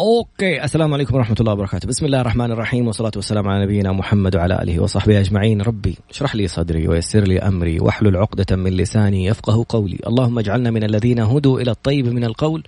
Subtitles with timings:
[0.00, 1.88] أوكي السلام عليكم ورحمة الله وبركاته.
[1.88, 5.62] بسم الله الرحمن الرحيم والصلاة والسلام على نبينا محمد وعلى آله وصحبه أجمعين.
[5.62, 9.98] ربي اشرح لي صدري ويسر لي أمري واحلل عقدة من لساني يفقه قولي.
[10.06, 12.62] اللهم اجعلنا من الذين هدوا إلى الطيب من القول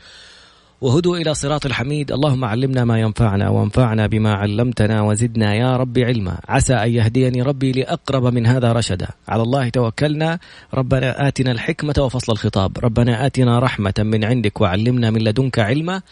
[0.83, 2.13] وهدوا إلى صراط الحميد.
[2.13, 6.41] اللهم علمنا ما ينفعنا وانفعنا بما علمتنا وزدنا يا رب علما.
[6.49, 9.09] عسى أن يهديني ربي لأقرب من هذا رشدا.
[9.29, 10.39] على الله توكلنا.
[10.75, 12.79] ربنا آتنا الحكمة وفصل الخطاب.
[12.79, 16.03] ربنا آتنا رحمة من عندك وعلمنا من لدنك علما.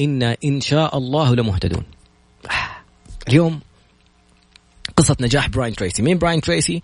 [0.00, 1.82] إنا إن شاء الله لمهتدون.
[3.28, 3.60] اليوم
[4.96, 6.02] قصة نجاح براين تريسي.
[6.02, 6.82] مين براين تريسي؟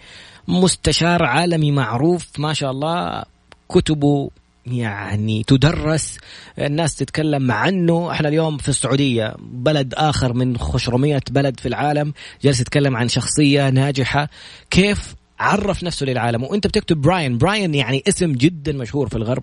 [0.48, 2.28] مستشار عالمي معروف.
[2.38, 3.22] ما شاء الله.
[3.68, 4.30] كتبه
[4.66, 6.18] يعني تدرس.
[6.58, 8.12] الناس تتكلم عنه.
[8.12, 12.12] إحنا اليوم في السعودية بلد آخر من خشرمية بلد في العالم.
[12.42, 14.28] جالس يتكلم عن شخصية ناجحة.
[14.70, 17.38] كيف عرف نفسه للعالم؟ وانت بتكتب براين.
[17.38, 19.42] براين يعني اسم جدا مشهور في الغرب.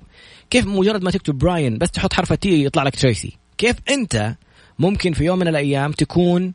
[0.50, 4.36] كيف مجرد ما تكتب براين بس تحط حرف T يطلع لك تريسي؟ كيف انت
[4.80, 6.54] ممكن في يوم من الأيام تكون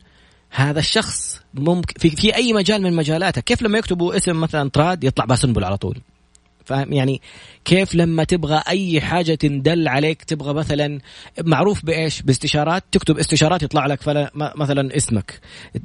[0.49, 5.03] هذا الشخص ممكن في, في أي مجال من مجالاتك كيف لما يكتبوا اسم مثلا تراد
[5.03, 5.97] يطلع باسنبل على طول؟
[6.65, 7.21] فاهم؟ يعني
[7.65, 10.99] كيف لما تبغى أي حاجة تندل عليك تبغى مثلا
[11.43, 13.99] معروف بإيش؟ باستشارات تكتب استشارات يطلع لك
[14.35, 15.39] مثلا اسمك.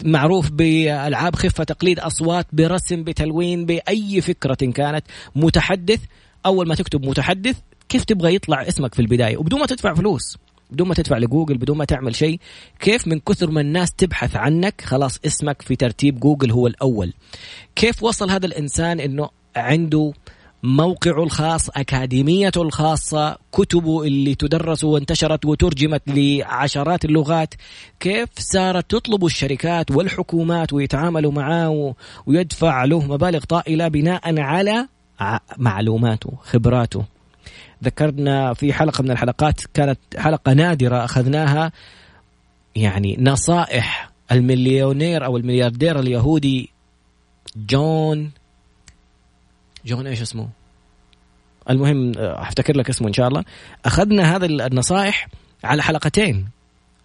[0.04, 5.04] معروف بألعاب خفة تقليد أصوات برسم بتلوين بأي فكرة كانت.
[5.34, 6.00] متحدث
[6.46, 7.56] أول ما تكتب متحدث
[7.88, 10.38] كيف تبغى يطلع اسمك في البداية؟ وبدون ما تدفع فلوس.
[10.70, 12.40] بدون ما تدفع لجوجل بدون ما تعمل شيء.
[12.80, 17.12] كيف من كثر ما الناس تبحث عنك خلاص اسمك في ترتيب جوجل هو الأول.
[17.76, 20.12] كيف وصل هذا الإنسان إنه عنده
[20.62, 27.54] موقعه الخاص أكاديميته الخاصة كتبه اللي تدرس وانتشرت وترجمت لعشرات اللغات.
[28.00, 31.94] كيف صارت تطلب الشركات والحكومات ويتعاملوا معاه
[32.26, 34.86] ويدفع له مبالغ طائلة بناء على
[35.56, 37.04] معلوماته خبراته؟
[37.84, 41.72] ذكرنا في حلقة من الحلقات كانت حلقة نادرة أخذناها.
[42.76, 46.70] يعني نصائح المليونير أو الملياردير اليهودي
[47.56, 48.30] جون
[49.86, 50.48] جون إيش اسمه؟
[51.70, 53.44] المهم افتكر لك اسمه إن شاء الله.
[53.84, 55.28] أخذنا هذا النصائح
[55.64, 56.48] على حلقتين.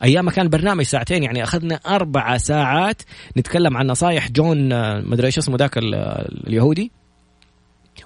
[0.03, 3.01] أيام كان برنامج ساعتين يعني أخذنا أربع ساعات
[3.37, 4.69] نتكلم عن نصائح جون
[5.09, 6.91] مدري إيش اسمه ذاك اليهودي.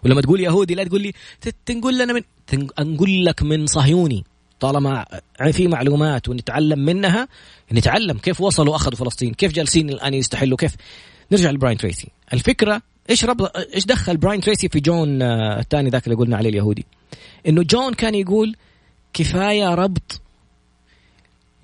[0.03, 1.13] ولما تقول يهودي لا تقول لي
[1.65, 2.21] تنقول لنا من
[2.79, 4.23] نقول لك من صهيوني.
[4.59, 5.05] طالما
[5.51, 7.27] في معلومات ونتعلم منها
[7.73, 10.75] نتعلم كيف وصلوا أخذوا فلسطين كيف جالسين الآن يستحلوا كيف.
[11.31, 12.07] نرجع لبراين تريسي.
[12.33, 13.41] الفكرة إيش رب
[13.75, 16.85] إيش دخل براين تريسي في جون آه، الثاني ذاك اللي قلنا عليه اليهودي؟
[17.47, 18.55] إنه جون كان يقول
[19.13, 20.21] كفاية ربط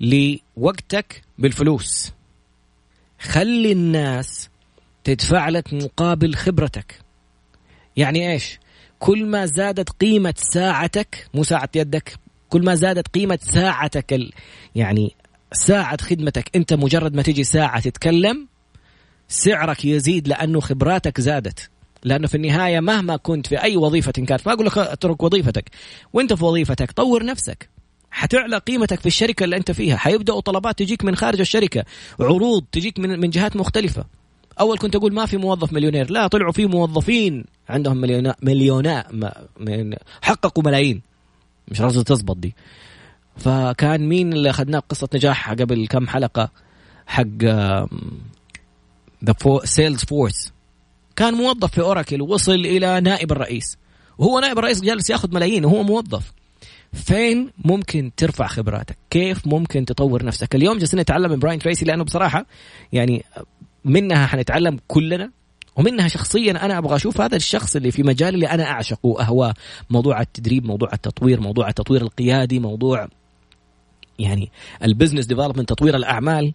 [0.00, 2.12] لوقتك بالفلوس.
[3.20, 4.48] خلي الناس
[5.04, 7.00] تدفع لك مقابل خبرتك.
[7.96, 8.58] يعني إيش؟
[8.98, 12.18] كل ما زادت قيمة ساعتك مو ساعة يدك
[12.48, 14.32] كل ما زادت قيمة ساعتك ال...
[14.74, 15.14] يعني
[15.52, 18.48] ساعة خدمتك أنت مجرد ما تجي ساعة تتكلم
[19.28, 21.70] سعرك يزيد لأنه خبراتك زادت.
[22.04, 25.70] لأنه في النهاية مهما كنت في أي وظيفة كانت ما أقول لك اترك وظيفتك.
[26.12, 27.68] وأنت في وظيفتك طور نفسك.
[28.10, 29.96] حتعلى قيمتك في الشركة اللي أنت فيها.
[29.96, 31.84] حيبدأوا طلبات تجيك من خارج الشركة.
[32.20, 34.04] عروض تجيك من من جهات مختلفة.
[34.60, 36.10] أول كنت أقول ما في موظف مليونير.
[36.10, 37.44] لا طلعوا في موظفين.
[37.68, 39.06] عندهم مليونا مليوناء
[39.60, 41.02] من حققوا ملايين.
[41.68, 42.54] مش رازة تزبط دي.
[43.36, 46.50] فكان مين اللي أخذناه قصة نجاح قبل كم حلقة؟
[47.06, 47.22] حق
[49.26, 50.52] ذا Salesforce
[51.16, 53.78] كان موظف في Oracle وصل إلى نائب الرئيس.
[54.18, 56.32] وهو نائب الرئيس جالس يأخذ ملايين وهو موظف.
[56.92, 62.04] فين ممكن ترفع خبراتك؟ كيف ممكن تطور نفسك؟ اليوم جالسين نتعلم من براين تريسي لأنه
[62.04, 62.46] بصراحة
[62.92, 63.24] يعني
[63.84, 65.30] منها حنتعلم كلنا
[65.76, 69.54] ومنها شخصيا أنا أبغى أشوف هذا الشخص اللي في مجال اللي أنا أعشقه واهواه
[69.90, 73.08] موضوع التدريب موضوع التطوير موضوع التطوير القيادي موضوع
[74.18, 74.50] يعني
[74.84, 76.52] ال business development تطوير الأعمال.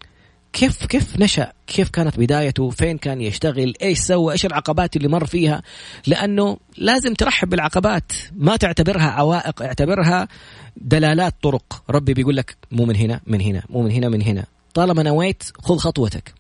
[0.53, 5.25] كيف كيف نشأ؟ كيف كانت بدايته؟ فين كان يشتغل؟ إيش سوى؟ إيش العقبات اللي مر
[5.25, 5.61] فيها؟
[6.07, 8.11] لأنه لازم ترحب بالعقبات.
[8.35, 10.27] ما تعتبرها عوائق اعتبرها
[10.77, 11.83] دلالات طرق.
[11.89, 14.45] ربي بيقول لك مو من هنا من هنا مو من هنا من هنا.
[14.73, 16.33] طالما نويت خذ خطوتك.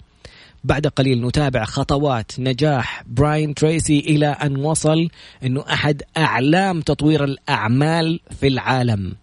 [0.63, 5.09] بعد قليل نتابع خطوات نجاح براين تريسي إلى أن وصل
[5.43, 9.15] إنه أحد أعلام تطوير الأعمال في العالم.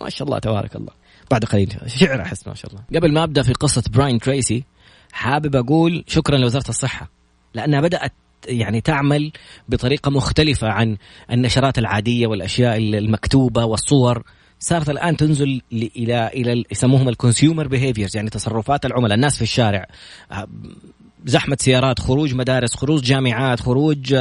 [0.00, 1.03] ما شاء الله تبارك الله.
[1.30, 1.76] بعد قليل.
[1.86, 2.84] شعر أحس ما شاء الله.
[2.94, 4.64] قبل ما أبدأ في قصة براين تريسي
[5.12, 7.10] حابب أقول شكرا لوزارة الصحة
[7.54, 8.12] لأنها بدأت
[8.48, 9.32] يعني تعمل
[9.68, 10.96] بطريقة مختلفة عن
[11.30, 14.22] النشرات العادية والأشياء المكتوبة والصور.
[14.58, 19.86] صارت الآن تنزل إلى إلى يسموهم ال consumer behaviors يعني تصرفات العملاء الناس في الشارع.
[21.24, 24.16] زحمة سيارات خروج مدارس خروج جامعات خروج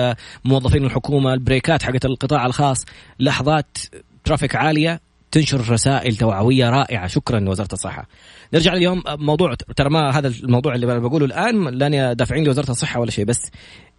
[0.46, 2.86] موظفين الحكومة البريكات حقت القطاع الخاص.
[3.20, 3.78] لحظات
[4.24, 5.02] ترافيك عالية
[5.34, 7.08] تنشر رسائل توعوية رائعة.
[7.08, 8.08] شكرا لوزارة الصحة.
[8.54, 13.12] نرجع اليوم موضوع ترى ما هذا الموضوع اللي بقوله الآن لاني دافعين لوزارة الصحة ولا
[13.12, 13.52] شيء بس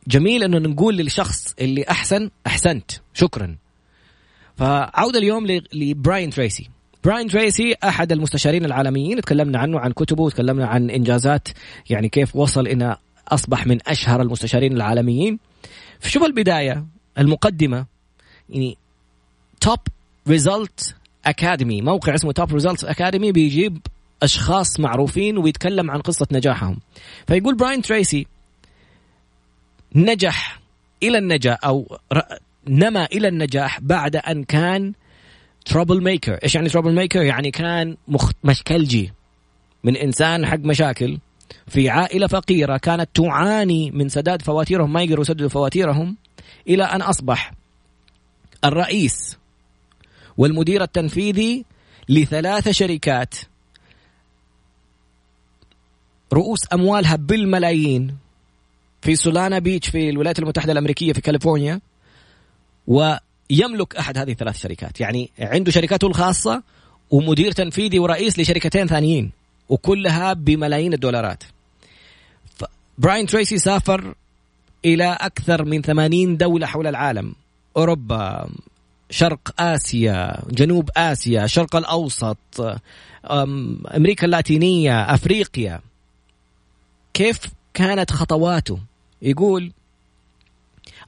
[0.08, 2.90] جميل إنه نقول للشخص اللي أحسن أحسنت.
[3.14, 3.56] شكرا.
[4.56, 6.70] فعودة اليوم لبراين تريسي.
[7.04, 9.20] براين تريسي أحد المستشارين العالميين.
[9.20, 11.48] تكلمنا عنه عن كتبه وتكلمنا عن إنجازات
[11.90, 12.96] يعني كيف وصل إلى
[13.28, 15.38] أصبح من أشهر المستشارين العالميين.
[16.00, 16.86] فشوف البداية
[17.18, 17.86] المقدمة
[18.48, 18.76] يعني
[19.60, 19.78] Top
[20.28, 20.94] Result
[21.26, 23.78] Academy موقع اسمه Top Result Academy بيجيب
[24.22, 26.78] أشخاص معروفين ويتكلم عن قصة نجاحهم.
[27.26, 28.26] فيقول براين تريسي
[29.94, 30.60] نجح
[31.02, 31.98] إلى النجاح أو
[32.68, 34.92] نما إلى النجاح بعد أن كان
[35.64, 38.30] trouble maker إيش يعني trouble maker يعني كان مخ...
[38.44, 39.12] مشكلجي.
[39.84, 41.18] من إنسان حق مشاكل
[41.66, 46.16] في عائلة فقيرة كانت تعاني من سداد فواتيرهم ما يقدروا يسددوا فواتيرهم
[46.68, 47.52] إلى أن أصبح
[48.64, 49.38] الرئيس
[50.38, 51.64] والمدير التنفيذي
[52.08, 53.34] لثلاث شركات.
[56.32, 58.16] رؤوس أموالها بالملايين
[59.02, 61.80] في سولانا بيتش في الولايات المتحدة الأمريكية في كاليفورنيا
[62.86, 65.00] ويملك أحد هذه الثلاث شركات.
[65.00, 66.62] يعني عنده شركاته الخاصة
[67.10, 69.32] ومدير تنفيذي ورئيس لشركتين ثانيين
[69.68, 71.44] وكلها بملايين الدولارات.
[72.98, 74.14] براين تريسي سافر
[74.84, 77.34] إلى أكثر من 80 دولة حول العالم.
[77.76, 78.48] أوروبا
[79.10, 82.38] شرق آسيا جنوب آسيا الشرق الأوسط
[83.96, 85.80] أمريكا اللاتينية أفريقيا.
[87.14, 87.40] كيف
[87.74, 88.78] كانت خطواته؟
[89.22, 89.72] يقول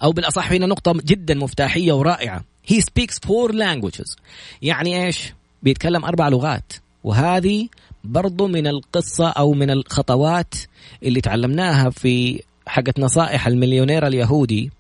[0.03, 2.45] أو بالأصح هنا نقطة جدا مفتاحية ورائعة.
[2.73, 4.17] He speaks four languages.
[4.63, 5.33] يعني إيش؟
[5.63, 6.73] بيتكلم أربع لغات.
[7.05, 7.69] وهذه
[8.05, 10.55] برضو من القصة أو من الخطوات
[11.03, 14.71] اللي تعلمناها في حقت نصائح المليونير اليهودي.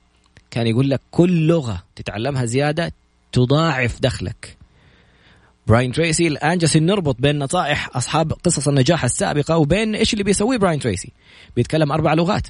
[0.50, 2.92] كان يقول لك كل لغة تتعلمها زيادة
[3.32, 4.56] تضاعف دخلك.
[5.66, 10.58] براين تريسي الآن جالسين نربط بين نصائح أصحاب قصص النجاح السابقة وبين إيش اللي بيسويه
[10.58, 11.12] براين تريسي.
[11.56, 12.48] بيتكلم أربع لغات.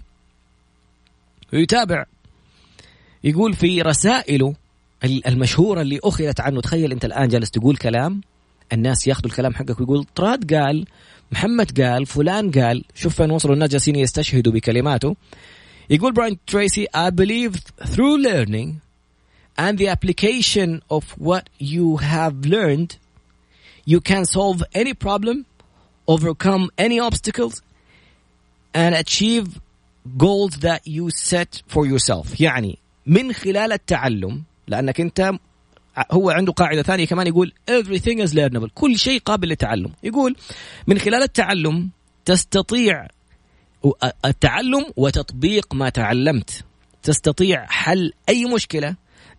[1.53, 2.05] ويتابع.
[3.25, 4.55] يقول في رسائله
[5.05, 8.21] المشهورة اللي أخذت عنه تخيل أنت الآن جالس تقول كلام
[8.73, 10.87] الناس ياخذوا الكلام حقك ويقول طراد قال
[11.33, 15.17] محمد قال فلان قال شوف فين وصلوا الناس جالسين يستشهدوا بكلماته.
[15.91, 17.57] يقول براين تريسي I believe
[17.87, 18.86] through learning
[19.58, 22.98] and the application of what you have learned
[23.86, 25.46] you can solve any problem
[26.08, 27.62] overcome any obstacles
[28.74, 29.60] and achieve
[30.18, 35.32] goals that you set for yourself يعني من خلال التعلم لانك انت
[36.12, 40.36] هو عنده قاعده ثانيه كمان يقول everything is learnable كل شيء قابل للتعلم يقول
[40.88, 41.90] من خلال التعلم
[42.26, 43.08] تستطيع
[44.26, 46.64] التعلم وتطبيق ما تعلمت
[47.04, 48.96] تستطيع حل اي مشكله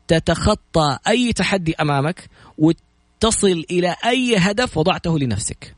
[0.08, 5.76] تتخطى أي تحدي أمامك وتصل إلى أي هدف وضعته لنفسك.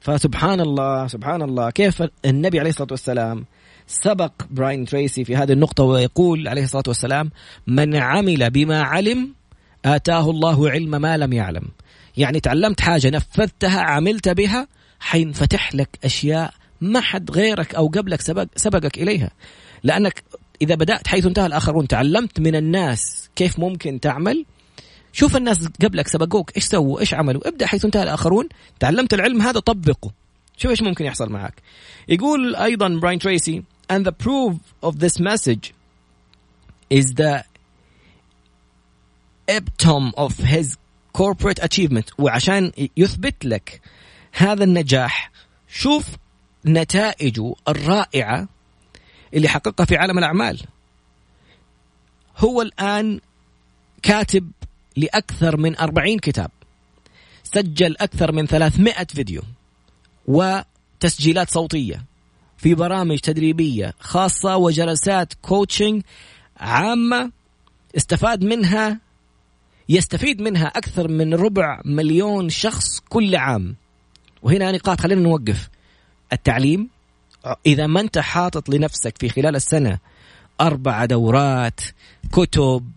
[0.00, 3.44] فسبحان الله سبحان الله كيف النبي عليه الصلاة والسلام
[3.86, 7.30] سبق براين تريسي في هذه النقطة ويقول عليه الصلاة والسلام
[7.66, 9.34] من عمل بما علم
[9.84, 11.68] آتاه الله علم ما لم يعلم.
[12.16, 14.68] يعني تعلمت حاجة نفذتها عملت بها
[15.00, 19.30] حينفتح لك أشياء ما حد غيرك أو قبلك سبق سبقك إليها.
[19.82, 20.24] لأنك
[20.62, 24.44] إذا بدأت حيث انتهى الآخرون تعلمت من الناس كيف ممكن تعمل.
[25.12, 27.48] شوف الناس قبلك سبقوك إيش سووا إيش عملوا.
[27.48, 28.48] ابدأ حيث انتهى الآخرون
[28.80, 30.12] تعلمت العلم هذا طبقه.
[30.56, 31.54] شوف إيش ممكن يحصل معك.
[32.08, 35.74] يقول أيضا براين تريسي and the proof of this message
[36.90, 37.44] is the
[39.48, 40.76] epitome of his
[41.12, 42.12] corporate achievement.
[42.18, 43.80] وعشان يثبت لك
[44.32, 45.30] هذا النجاح
[45.68, 46.06] شوف
[46.66, 48.48] نتائجه الرائعة
[49.34, 50.60] اللي حققها في عالم الأعمال.
[52.38, 53.20] هو الآن
[54.02, 54.50] كاتب
[54.96, 56.50] لأكثر من أربعين كتاب.
[57.42, 59.42] سجل أكثر من 300 فيديو
[60.26, 62.04] وتسجيلات صوتية
[62.56, 66.02] في برامج تدريبية خاصة وجلسات كوتشنج
[66.56, 67.32] عامة
[67.96, 69.00] استفاد منها
[69.88, 73.76] يستفيد منها أكثر من ربع مليون شخص كل عام.
[74.42, 75.68] وهنا نقاط خلينا نوقف.
[76.32, 76.88] التعليم
[77.66, 79.98] إذا ما أنت حاطط لنفسك في خلال السنة
[80.60, 81.80] أربع دورات
[82.32, 82.90] كتب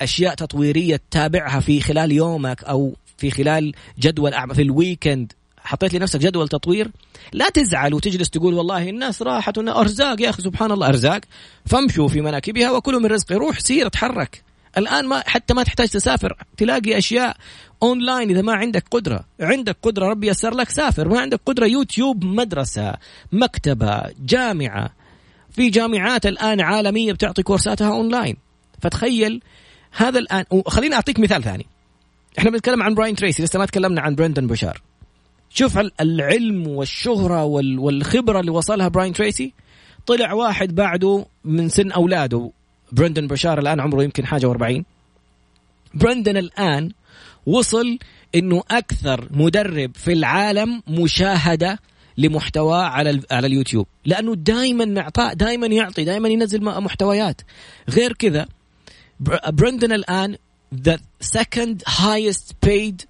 [0.00, 5.94] أشياء تطويرية تتابعها في خلال يومك أو في خلال جدول أعمال في ال weekend حطيت
[5.94, 6.90] لنفسك جدول تطوير
[7.32, 11.20] لا تزعل وتجلس تقول والله الناس راحت أرزاق يا أخي سبحان الله أرزاق
[11.66, 14.43] فامشوا في مناكبها وكلوا من رزقه روح سير اتحرك.
[14.78, 16.36] الآن ما حتى ما تحتاج تسافر.
[16.56, 17.36] تلاقي أشياء
[17.82, 19.24] اونلاين إذا ما عندك قدرة.
[19.40, 21.08] عندك قدرة ربي يسر لك سافر.
[21.08, 22.94] ما عندك قدرة يوتيوب مدرسة
[23.32, 24.90] مكتبة جامعة.
[25.50, 28.36] في جامعات الآن عالمية بتعطي كورساتها اونلاين
[28.82, 29.42] فتخيل
[29.92, 31.66] هذا الان خليني أعطيك مثال ثاني.
[32.38, 34.82] إحنا بنتكلم عن براين تريسي لسه ما تكلمنا عن برندن بشار
[35.50, 39.52] شوف العلم والشهرة والخبرة اللي وصلها براين تريسي.
[40.06, 42.50] طلع واحد بعده من سن أولاده.
[42.94, 44.84] برندن بشار الآن عمره يمكن حاجة وأربعين.
[45.94, 46.90] برندن الآن
[47.46, 47.98] وصل
[48.34, 51.78] إنه أكثر مدرب في العالم مشاهدة
[52.18, 53.86] لمحتوى على على اليوتيوب.
[54.04, 57.40] لأنه دائما معطاء دائما يعطي دائما ينزل محتويات.
[57.90, 58.46] غير كذا
[59.48, 60.36] برندن الآن
[60.74, 63.02] the second highest paid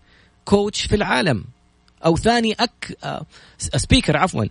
[0.44, 1.44] coach في العالم.
[2.04, 2.96] أو ثاني اك
[3.58, 4.44] speaker آه، عفوا.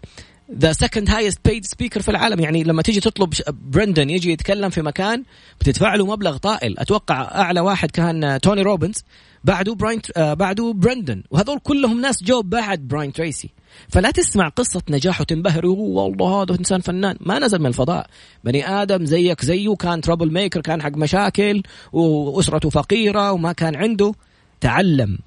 [0.59, 2.39] the second highest paid speaker في العالم.
[2.39, 5.23] يعني لما تيجي تطلب برندن يجي يتكلم في مكان
[5.59, 6.79] بتدفع له مبلغ طائل.
[6.79, 9.03] أتوقع أعلى واحد كان توني روبنز
[9.43, 13.49] بعده براين آه بعده برندن وهذول كلهم ناس جو بعد براين تريسي
[13.89, 15.65] فلا تسمع قصة نجاح وتنبهر.
[15.65, 17.17] والله هذا إنسان فنان.
[17.21, 18.07] ما نزل من الفضاء.
[18.43, 24.13] بني آدم زيك زيه كان trouble maker كان حق مشاكل وأسرته فقيرة وما كان عنده.
[24.61, 25.17] تعلم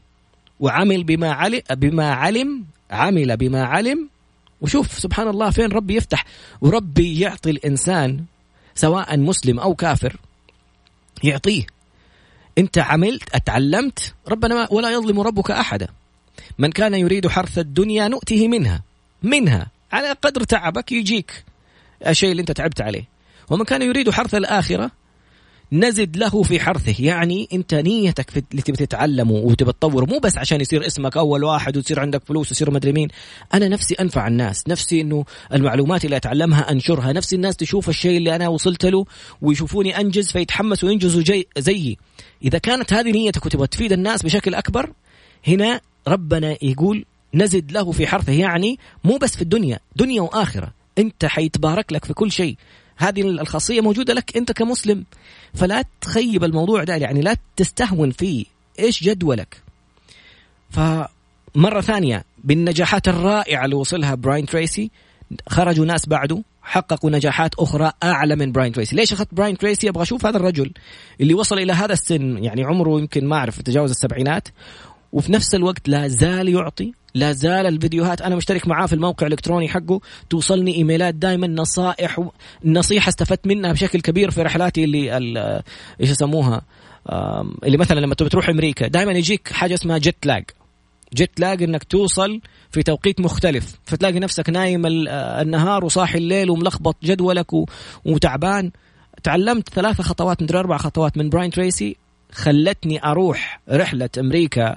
[0.60, 4.08] وعمل بما علم بما علم عمل بما علم
[4.60, 6.24] وشوف سبحان الله فين ربي يفتح.
[6.60, 8.24] وربي يعطي الإنسان
[8.74, 10.16] سواء مسلم أو كافر
[11.24, 11.66] يعطيه.
[12.58, 15.88] أنت عملت أتعلمت ربنا ولا يظلم ربك أحدا.
[16.58, 18.82] من كان يريد حرث الدنيا نؤته منها.
[19.22, 19.66] منها.
[19.92, 21.44] على قدر تعبك يجيك.
[22.06, 23.04] الشيء اللي أنت تعبت عليه.
[23.50, 24.90] ومن كان يريد حرث الآخرة
[25.72, 27.04] نزد له في حرثه.
[27.04, 31.44] يعني انت نيتك في اللي تبي تتعلمه وتبي تطور مو بس عشان يصير اسمك أول
[31.44, 33.08] واحد وتصير عندك فلوس وتصير مدري مين.
[33.54, 38.36] أنا نفسي أنفع الناس نفسي إنه المعلومات اللي أتعلمها أنشرها نفسي الناس تشوف الشيء اللي
[38.36, 39.04] أنا وصلت له
[39.42, 41.98] ويشوفوني أنجز فيتحمسوا وينجزوا جي زيي.
[42.44, 44.92] إذا كانت هذه نيتك وتبغى تفيد الناس بشكل أكبر
[45.48, 47.04] هنا ربنا يقول
[47.34, 48.32] نزد له في حرثه.
[48.32, 50.72] يعني مو بس في الدنيا دنيا وآخرة.
[50.98, 52.56] أنت حيتبارك لك في كل شيء.
[52.96, 55.04] هذه الخاصية موجودة لك أنت كمسلم.
[55.54, 58.44] فلا تخيب الموضوع ده يعني لا تستهون فيه.
[58.78, 59.62] إيش جدولك؟
[60.70, 64.90] فمرة ثانية بالنجاحات الرائعة اللي وصلها براين تريسي
[65.48, 70.02] خرجوا ناس بعده حققوا نجاحات أخرى أعلى من براين تريسي، ليش أخذت براين تريسي؟ أبغى
[70.02, 70.72] أشوف هذا الرجل
[71.20, 74.48] اللي وصل إلى هذا السن يعني عمره يمكن ما أعرف تجاوز السبعينات
[75.12, 78.22] وفي نفس الوقت لا زال يعطي لا زال الفيديوهات.
[78.22, 80.00] أنا مشترك معاه في الموقع الإلكتروني حقه.
[80.30, 82.20] توصلني إيميلات دائما نصائح
[82.64, 85.62] نصيحة استفدت منها بشكل كبير في رحلاتي اللي
[86.00, 86.62] إيش يسموها
[87.64, 90.44] اللي مثلا لما تروح أمريكا دائما يجيك حاجة اسمها جيت لاج
[91.14, 93.78] jet lag إنك توصل في توقيت مختلف.
[93.84, 97.46] فتلاقي نفسك نايم النهار وصاحي الليل وملخبط جدولك
[98.04, 98.70] وتعبان.
[99.22, 101.96] تعلمت ثلاثة خطوات من أربع خطوات من براين تريسي
[102.32, 104.76] خلتني أروح رحلة أمريكا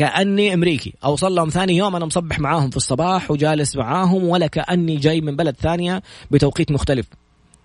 [0.00, 0.94] كأني أمريكي.
[1.04, 5.36] اوصل لهم ثاني يوم أنا مصبح معاهم في الصباح وجالس معاهم ولا كأني جاي من
[5.36, 7.06] بلد ثانية بتوقيت مختلف.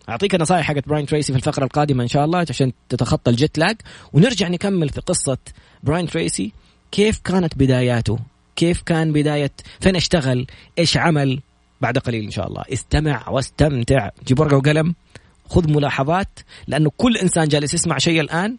[0.09, 3.57] أعطيك نصائح حقت براين تريسي في الفقرة القادمة إن شاء الله عشان تتخطى ال jet
[3.57, 3.75] lag
[4.13, 5.37] ونرجع نكمل في قصة
[5.83, 6.51] براين تريسي.
[6.91, 8.19] كيف كانت بداياته؟
[8.55, 10.47] كيف كان بداية؟ فين اشتغل؟
[10.79, 11.39] إيش عمل؟
[11.81, 12.63] بعد قليل إن شاء الله.
[12.73, 14.09] استمع واستمتع.
[14.27, 14.95] جيب ورقه وقلم.
[15.49, 18.57] خذ ملاحظات لأنه كل إنسان جالس يسمع شيء الآن.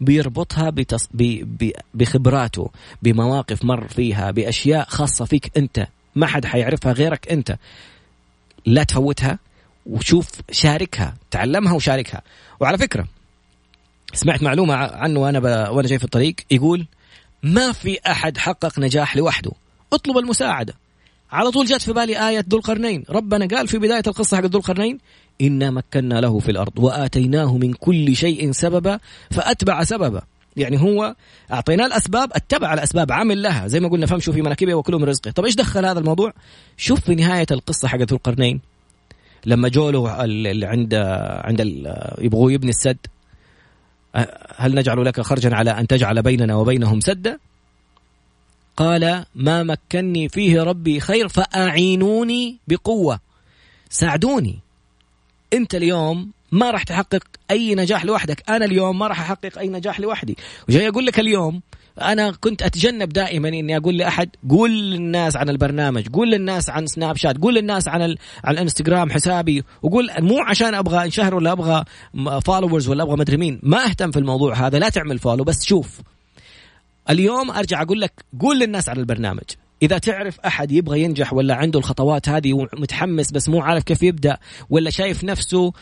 [0.00, 1.08] بيربطها بتص...
[1.14, 1.22] ب...
[1.64, 1.72] ب...
[1.94, 2.70] بخبراته
[3.02, 5.86] بمواقف مر فيها بأشياء خاصة فيك أنت.
[6.14, 7.56] ما حد حيعرفها غيرك أنت.
[8.66, 9.38] لا تفوتها
[9.86, 12.22] وشوف شاركها تعلمها وشاركها.
[12.60, 13.06] وعلى فكرة
[14.14, 15.44] سمعت معلومة عنه وأنا ب...
[15.44, 16.34] وأنا جاي في الطريق.
[16.50, 16.86] يقول
[17.42, 19.52] ما في أحد حقق نجاح لوحده.
[19.92, 20.74] اطلب المساعدة.
[21.32, 23.04] على طول جت في بالي آية ذو القرنين.
[23.10, 24.98] ربنا قال في بداية القصة حق ذو القرنين
[25.40, 28.98] إنا مكنا له في الأرض وآتيناه من كل شيء سببا
[29.30, 30.22] فأتبع سببا.
[30.56, 31.14] يعني هو
[31.52, 33.66] أعطيناه الأسباب اتبع الأسباب عامل لها.
[33.66, 35.30] زي ما قلنا فامشوا في مناكبه وكلوا من رزقه.
[35.30, 36.32] طب إيش دخل هذا الموضوع؟
[36.76, 38.60] شوف في نهاية القصة حق ذو القرنين.
[39.46, 40.94] لما جوله اللي عند
[41.44, 41.60] عند
[42.18, 42.98] يبغوا يبني السد
[44.56, 47.38] هل نجعل لك خرجا على أن تجعل بيننا وبينهم سدا؟
[48.76, 53.20] قال ما مكني فيه ربي خير فأعينوني بقوة.
[53.90, 54.58] ساعدوني.
[55.52, 58.50] أنت اليوم ما راح تحقق أي نجاح لوحدك.
[58.50, 60.36] أنا اليوم ما راح أحقق أي نجاح لوحدي.
[60.68, 61.60] وجاي أقول لك اليوم
[62.02, 67.16] أنا كنت أتجنب دائما إني أقول لأحد قول للناس عن البرنامج قول للناس عن سناب
[67.16, 68.18] شات قول للناس عن ال...
[68.44, 71.84] عن الإنستغرام حسابي وقول مو عشان أبغى إنشهر ولا أبغى
[72.40, 73.60] followers ولا أبغى مدري مين.
[73.62, 76.00] ما أهتم في الموضوع هذا لا تعمل follow بس شوف.
[77.10, 79.44] اليوم أرجع أقول لك قول للناس على البرنامج.
[79.82, 84.38] إذا تعرف أحد يبغى ينجح ولا عنده الخطوات هذه ومتحمس بس مو عارف كيف يبدأ
[84.70, 85.72] ولا شايف نفسه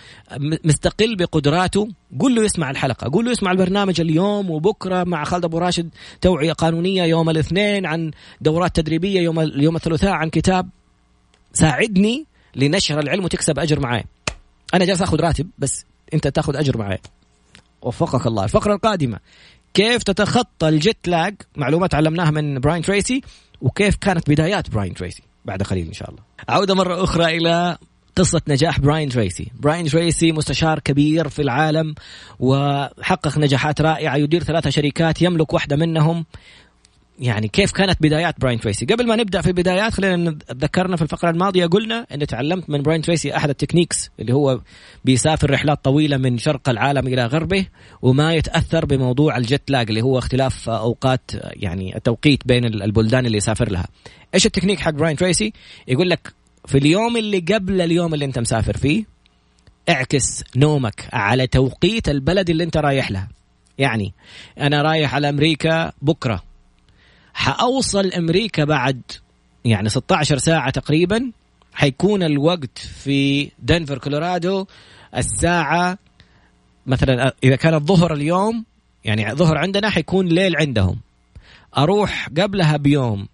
[0.64, 1.88] مستقل بقدراته
[2.20, 5.88] قول له يسمع الحلقة قول له يسمع البرنامج اليوم وبكرة مع خالد أبو راشد
[6.20, 8.10] توعية قانونية يوم الاثنين عن
[8.40, 10.68] دورات تدريبية يوم يوم الثلاثاء عن كتاب.
[11.52, 12.26] ساعدني
[12.56, 14.04] لنشر العلم وتكسب أجر معي
[14.74, 15.84] أنا جالس آخذ راتب بس
[16.14, 16.98] أنت تاخذ أجر معي
[17.82, 19.18] وفقك الله الفقرة القادمة.
[19.76, 23.23] كيف تتخطى ال jet lag معلومات علمناها من براين تريسي
[23.61, 26.23] وكيف كانت بدايات براين تريسي بعد قليل إن شاء الله.
[26.49, 27.78] عودة مرة أخرى إلى
[28.16, 29.52] قصة نجاح براين تريسي.
[29.61, 31.95] براين تريسي مستشار كبير في العالم
[32.40, 36.26] وحقق نجاحات رائعة يدير ثلاثة شركات يملك واحدة منهم
[37.18, 41.30] يعني كيف كانت بدايات براين تريسي؟ قبل ما نبدأ في البدايات خلينا نتذكرنا في الفقرة
[41.30, 44.61] الماضية قلنا إن تعلمت من براين تريسي أحد ال techniques اللي هو
[45.04, 47.66] بيسافر رحلات طويلة من شرق العالم إلى غربه
[48.02, 53.37] وما يتأثر بموضوع ال jet lag اللي هو اختلاف أوقات يعني التوقيت بين البلدان اللي
[53.37, 53.87] يسافر لها.
[54.35, 55.52] إيش التكنيك حق براين تريسي؟
[55.88, 56.32] يقول لك
[56.66, 59.04] في اليوم اللي قبل اليوم اللي أنت مسافر فيه
[59.88, 63.28] اعكس نومك على توقيت البلد اللي أنت رايح لها.
[63.78, 64.12] يعني
[64.61, 66.42] أنا رايح على أمريكا بكرة.
[67.37, 69.02] حأوصل أمريكا بعد
[69.64, 71.33] يعني 16 ساعة تقريبا
[71.75, 74.66] حيكون الوقت في دنفر كولورادو
[75.16, 75.99] الساعة
[76.87, 78.64] مثلا إذا كان الظهر اليوم
[79.05, 80.99] يعني ظهر عندنا حيكون ليل عندهم.
[81.78, 83.28] أروح قبلها بيوم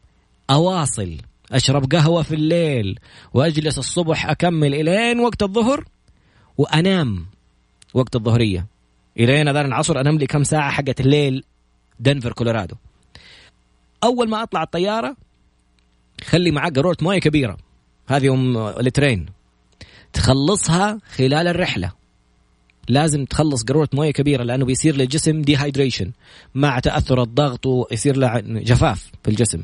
[0.50, 1.16] أواصل
[1.52, 2.98] أشرب قهوة في الليل
[3.34, 5.84] وأجلس الصبح أكمل إلين وقت الظهر
[6.58, 7.26] وأنام
[7.94, 8.66] وقت الظهرية.
[9.18, 11.44] إلين أذان العصر أنام لي كم ساعة حقت الليل
[12.00, 12.74] دنفر كولورادو.
[14.04, 15.16] أول ما أطلع الطيارة
[16.24, 17.56] خلي معاك قاروره مويه كبيرة.
[18.08, 19.26] هذه أم لترين
[20.12, 21.92] تخلصها خلال الرحلة.
[22.88, 26.12] لازم تخلص قاروره مويه كبيرة لأنه بيصير للجسم dehydration
[26.54, 29.62] مع تأثر الضغط ويصير له جفاف في الجسم.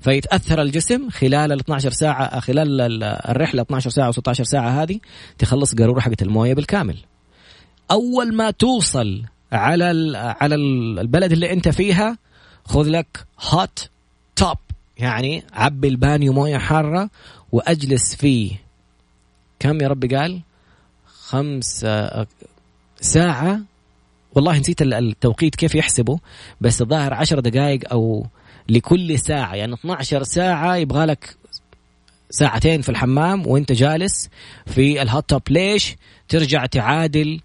[0.00, 5.00] فيتأثر الجسم خلال ال 12 ساعة خلال الرحلة 12 ساعة و16 ساعة هذه
[5.38, 6.96] تخلص قاروره حقت الموية بالكامل.
[7.90, 9.22] أول ما توصل
[9.52, 12.18] على على البلد اللي أنت فيها
[12.68, 13.90] خذ لك هوت
[14.36, 14.58] توب
[14.98, 17.10] يعني عبي البانيو موية حارة
[17.52, 18.52] وأجلس فيه.
[19.58, 20.40] كم يا ربي قال؟
[21.06, 21.86] خمس
[23.00, 23.60] ساعة.
[24.34, 26.18] والله نسيت التوقيت كيف يحسبه
[26.60, 28.26] بس الظاهر عشر دقائق أو
[28.68, 29.54] لكل ساعة.
[29.54, 31.36] يعني 12 ساعة يبغى لك
[32.30, 34.28] ساعتين في الحمام وانت جالس
[34.66, 35.96] في الهوت توب ليش؟
[36.28, 37.40] ترجع تعادل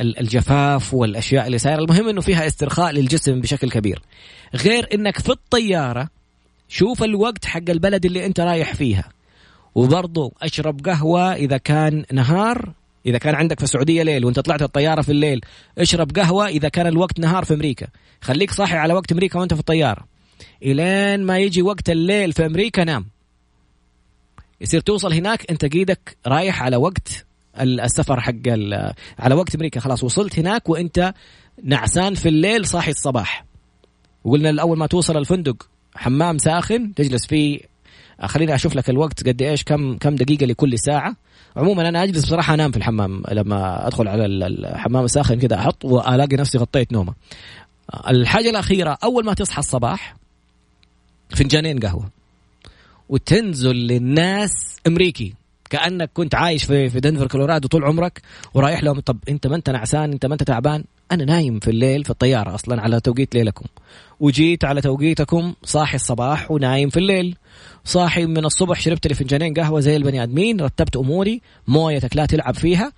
[0.00, 1.78] الجفاف والأشياء اللي صايرة.
[1.78, 4.02] المهم إنه فيها استرخاء للجسم بشكل كبير.
[4.54, 6.08] غير إنك في الطيارة
[6.68, 9.08] شوف الوقت حق البلد اللي أنت رايح فيها.
[9.74, 12.72] وبرضه أشرب قهوة إذا كان نهار.
[13.06, 15.40] إذا كان عندك في السعودية ليل وأنت طلعت الطيارة في الليل
[15.78, 17.86] أشرب قهوة إذا كان الوقت نهار في أمريكا.
[18.20, 20.06] خليك صاحي على وقت أمريكا وأنت في الطيارة.
[20.62, 23.06] إلين ما يجي وقت الليل في أمريكا نام.
[24.60, 27.26] يصير توصل هناك أنت قيدك رايح على وقت
[27.60, 28.48] السفر حق
[29.18, 29.80] على وقت أمريكا.
[29.80, 31.14] خلاص وصلت هناك وأنت
[31.64, 33.44] نعسان في الليل صاحي الصباح.
[34.24, 37.60] وقلنا الأول ما توصل الفندق حمام ساخن تجلس فيه.
[38.24, 41.16] خليني أشوف لك الوقت قد إيش كم كم دقيقة لكل ساعة.
[41.56, 43.22] عموما أنا أجلس بصراحة أنام في الحمام.
[43.30, 47.14] لما أدخل على الحمام الساخن كذا أحط وألاقي نفسي غطيت نومة.
[48.08, 50.16] الحاجة الأخيرة أول ما تصحى الصباح
[51.36, 52.10] فنجانين قهوة.
[53.08, 55.34] وتنزل للناس أمريكي.
[55.70, 58.22] كأنك كنت عايش في في دنفر كولورادو طول عمرك
[58.54, 62.04] ورايح لهم طب أنت ما أنت نعسان أنت ما أنت تعبان؟ أنا نايم في الليل
[62.04, 63.64] في الطيارة أصلا على توقيت ليلكم.
[64.20, 67.36] وجيت على توقيتكم صاحي الصباح ونايم في الليل.
[67.84, 72.54] صاحي من الصبح شربت لي فنجانين قهوة زي البني آدمين رتبت أموري مويتك لا تلعب
[72.54, 72.92] فيها.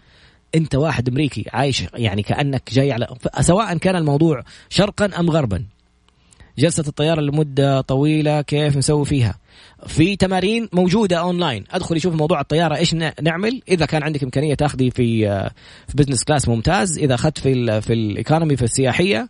[0.54, 3.06] أنت واحد أمريكي عايش يعني كأنك جاي على
[3.40, 5.64] سواء كان الموضوع شرقا أم غربا.
[6.58, 9.38] جلسة الطيارة لمدة طويلة كيف نسوي فيها.
[9.86, 14.90] في تمارين موجودة اونلاين أدخل يشوف موضوع الطيارة إيش نعمل؟ إذا كان عندك إمكانية تاخذي
[14.90, 15.26] في
[15.88, 16.98] في business class ممتاز.
[16.98, 19.28] إذا أخذت في ال في ال economy في السياحية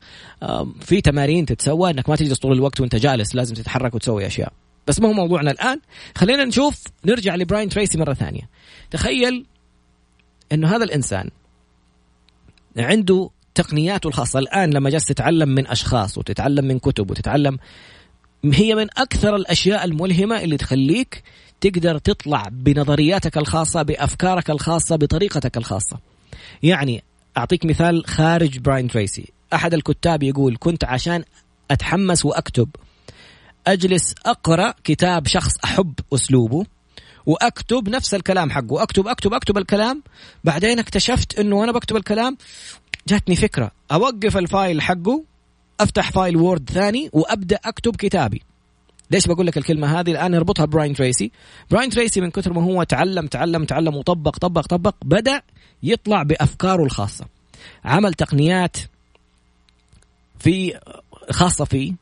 [0.81, 1.91] في تمارين تتسوى.
[1.91, 4.53] إنك ما تجلس طول الوقت وأنت جالس لازم تتحرك وتسوي أشياء.
[4.87, 5.81] بس ما هو موضوعنا الآن.
[6.17, 8.49] خلينا نشوف نرجع لبراين تريسي مرة ثانية.
[8.91, 9.47] تخيل
[10.53, 11.31] إنه هذا الإنسان
[12.77, 14.39] عنده تقنياته الخاصة.
[14.39, 17.59] الآن لما جالس تتعلم من أشخاص وتتعلم من كتب وتتعلم
[18.45, 21.23] هي من أكثر الأشياء الملهمة اللي تخليك
[21.61, 25.99] تقدر تطلع بنظرياتك الخاصة بأفكارك الخاصة بطريقتك الخاصة.
[26.63, 27.05] يعني
[27.37, 29.33] أعطيك مثال خارج براين تريسي.
[29.55, 31.25] أحد الكتاب يقول كنت عشان
[31.71, 32.69] أتحمس وأكتب
[33.67, 36.65] أجلس أقرأ كتاب شخص أحب أسلوبه
[37.27, 38.83] وأكتب نفس الكلام حقه.
[38.83, 40.03] أكتب أكتب أكتب الكلام.
[40.45, 42.37] بعدين اكتشفت إنه وأنا بكتب الكلام
[43.09, 43.71] جاتني فكرة.
[43.93, 45.25] أوقف ال file حقه
[45.81, 48.43] أفتح file Word ثاني وأبدأ أكتب كتابي.
[49.11, 51.33] ليش بقول لك الكلمة هذه؟ الآن اربطها براين تريسي.
[51.71, 55.43] براين تريسي من كثر ما هو تعلم تعلم تعلم وطبق طبق طبق بدأ
[55.83, 57.27] يطلع بأفكاره الخاصة.
[57.85, 58.77] عمل تقنيات
[60.39, 60.81] في
[61.31, 61.95] خاصة في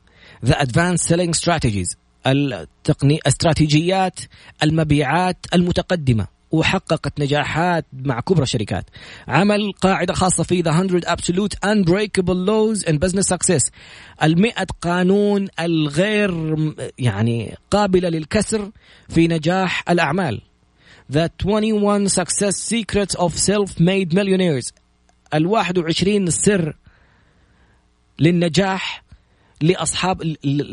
[0.45, 4.19] the advanced selling strategies التقني استراتيجيات
[4.63, 6.27] المبيعات المتقدمة.
[6.51, 8.85] وحققت نجاحات مع كبرى الشركات
[9.27, 13.71] عمل قاعدة خاصة في The 100 Absolute Unbreakable Laws in Business Success.
[14.23, 16.57] المئة قانون الغير
[16.99, 18.71] يعني قابلة للكسر
[19.09, 20.41] في نجاح الأعمال.
[21.13, 24.71] The 21 Success Secrets of Self-Made Millionaires.
[25.33, 26.75] ال 21 سر
[28.19, 29.03] للنجاح
[29.61, 30.21] لأصحاب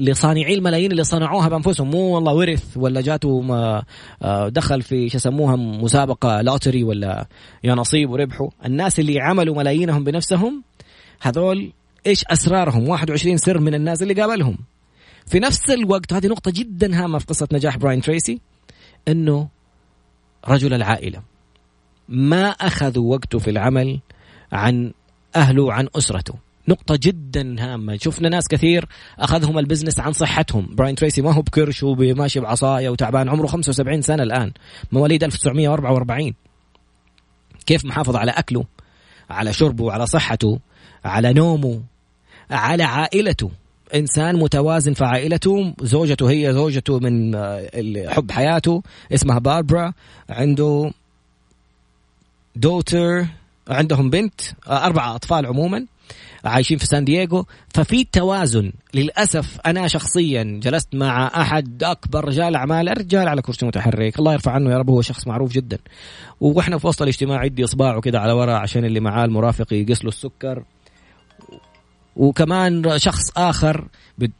[0.00, 1.90] لصانعي الملايين اللي صنعوها بأنفسهم.
[1.90, 3.44] مو والله ورث ولا جاته
[4.22, 7.26] آه، دخل في شو يسموها مسابقة لوتري ولا
[7.64, 8.50] يا نصيب وربحوا.
[8.64, 10.62] الناس اللي عملوا ملايينهم بنفسهم
[11.20, 11.72] هذول
[12.06, 14.58] إيش أسرارهم؟ 21 سر من الناس اللي قابلهم.
[15.26, 18.40] في نفس الوقت هذه نقطة جدا هامة في قصة نجاح براين تريسي
[19.08, 19.48] إنه
[20.48, 21.22] رجل العائلة
[22.08, 24.00] ما اخذوا وقته في العمل
[24.52, 24.92] عن
[25.36, 26.34] أهله عن أسرته.
[26.68, 27.96] نقطة جدا هامة.
[27.96, 30.74] شفنا ناس كثير أخذهم ال business عن صحتهم.
[30.74, 33.28] براين تريسي ما هو بكرش وماشي بعصاية وتعبان.
[33.28, 34.52] عمره 75 سنة الآن.
[34.92, 36.34] مواليد 1944
[37.66, 38.64] كيف محافظ على أكله
[39.30, 40.58] على شربه على صحته
[41.04, 41.82] على نومه
[42.50, 43.50] على عائلته؟
[43.94, 45.74] إنسان متوازن في عائلته.
[45.82, 48.82] زوجته هي زوجته من آه، حب حياته.
[49.14, 49.92] اسمها باربرا.
[50.30, 50.90] عنده
[52.56, 53.26] دوتر
[53.68, 55.86] عندهم بنت آه، أربعة أطفال عموما.
[56.44, 58.72] عايشين في سان دييغو ففي توازن.
[58.94, 64.52] للأسف أنا شخصيا جلست مع أحد أكبر رجال أعمال الرجال على كرسي متحرك الله يرفع
[64.52, 65.78] عنه يا رب هو شخص معروف جدا.
[66.40, 70.08] وإحنا في وسط الاجتماع يدي إصبعه كده على ورا عشان اللي معاه المرافق يقيس له
[70.08, 70.62] السكر.
[72.16, 73.88] وكمان شخص آخر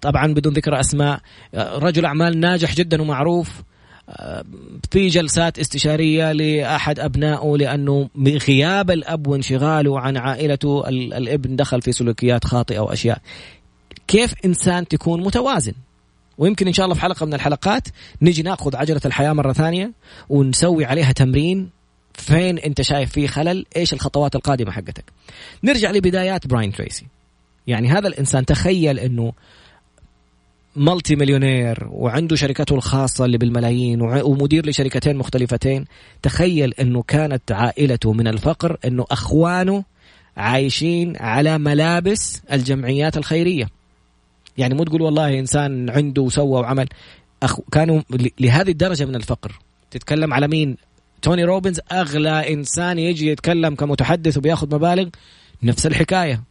[0.01, 1.21] طبعا بدون ذكر أسماء
[1.55, 3.63] رجل أعمال ناجح جدا ومعروف.
[4.90, 12.44] في جلسات استشارية لأحد أبنائه لأنه بغياب الأب وانشغاله عن عائلته الابن دخل في سلوكيات
[12.44, 13.21] خاطئة واشياء
[14.09, 15.73] كيف إنسان تكون متوازن؟
[16.38, 17.88] ويمكن إن شاء الله في حلقة من الحلقات
[18.23, 19.92] نجي نأخذ عجلة الحياة مرة ثانية
[20.29, 21.71] ونسوي عليها تمرين
[22.14, 25.05] فين أنت شايف فيه خلل إيش الخطوات القادمة حقتك.
[25.64, 27.07] نرجع لبدايات براين تريسي.
[27.66, 29.33] يعني هذا الإنسان تخيل إنه
[30.77, 35.85] multi-millionaire وعنده شركته الخاصة اللي بالملايين ومدير لشركتين مختلفتين
[36.23, 39.85] تخيل أنه كانت عائلته من الفقر أنه أخوانه
[40.37, 43.69] عايشين على ملابس الجمعيات الخيرية.
[44.59, 46.89] يعني مو تقول والله إنسان عنده وسوى وعمل
[47.43, 47.61] أخ...
[47.73, 48.03] كانوا
[48.41, 49.59] لهذه الدرجة من الفقر.
[49.91, 50.77] تتكلم على مين؟
[51.23, 55.09] توني روبنز أغلى إنسان يجي يتكلم كمتحدث وبياخذ مبالغ
[55.63, 56.43] نفس الحكاية.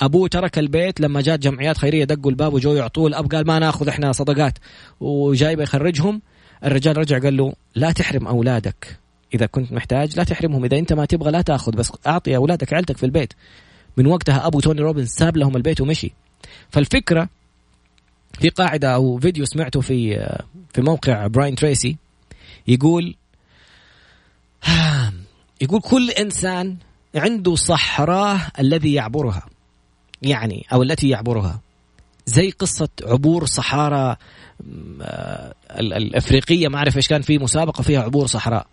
[0.00, 3.88] ابوه ترك البيت لما جات جمعيات خيرية دقوا الباب وجو يعطوه الأب قال ما نأخذ
[3.88, 4.58] إحنا صدقات.
[5.00, 6.22] وجايبه يخرجهم
[6.64, 8.98] الرجال رجع قال له لا تحرم أولادك.
[9.34, 12.96] إذا كنت محتاج لا تحرمهم إذا أنت ما تبغى لا تأخذ بس أعطي أولادك عيلتك
[12.96, 13.32] في البيت.
[13.96, 16.12] من وقتها أبو توني روبنز ساب لهم البيت ومشي.
[16.70, 17.28] فالفكرة
[18.40, 20.26] في قاعدة أو فيديو سمعته في
[20.74, 21.96] في موقع براين تريسي
[22.68, 23.14] يقول
[25.60, 26.76] يقول كل إنسان
[27.14, 29.46] عنده صحراه الذي يعبرها.
[30.22, 31.60] يعني أو التي يعبرها.
[32.26, 34.16] زي قصة عبور صحارى
[35.02, 38.66] آه، الأفريقية ما أعرف إيش كان في مسابقة فيها عبور صحراء.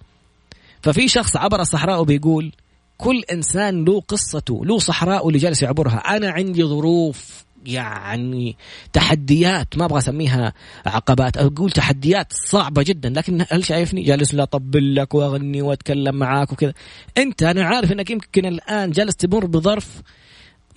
[0.81, 2.51] ففي شخص عبر الصحراء وبيقول
[2.97, 5.97] كل إنسان له قصته له صحراء اللي جالس يعبرها.
[5.97, 8.55] أنا عندي ظروف يعني
[8.93, 10.53] تحديات ما أبغى أسميها
[10.85, 11.37] عقبات.
[11.37, 16.73] أقول تحديات صعبة جدا لكن هل شايفني جالس لا أطبل لك وأغني وأتكلم معاك وكذا؟
[17.17, 20.01] أنت أنا عارف إنك يمكن الآن جالس تمر بظرف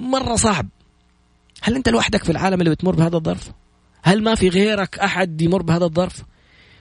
[0.00, 0.68] مرة صعب.
[1.62, 3.52] هل أنت لوحدك في العالم اللي بتمر بهذا الظرف؟
[4.02, 6.22] هل ما في غيرك أحد يمر بهذا الظرف؟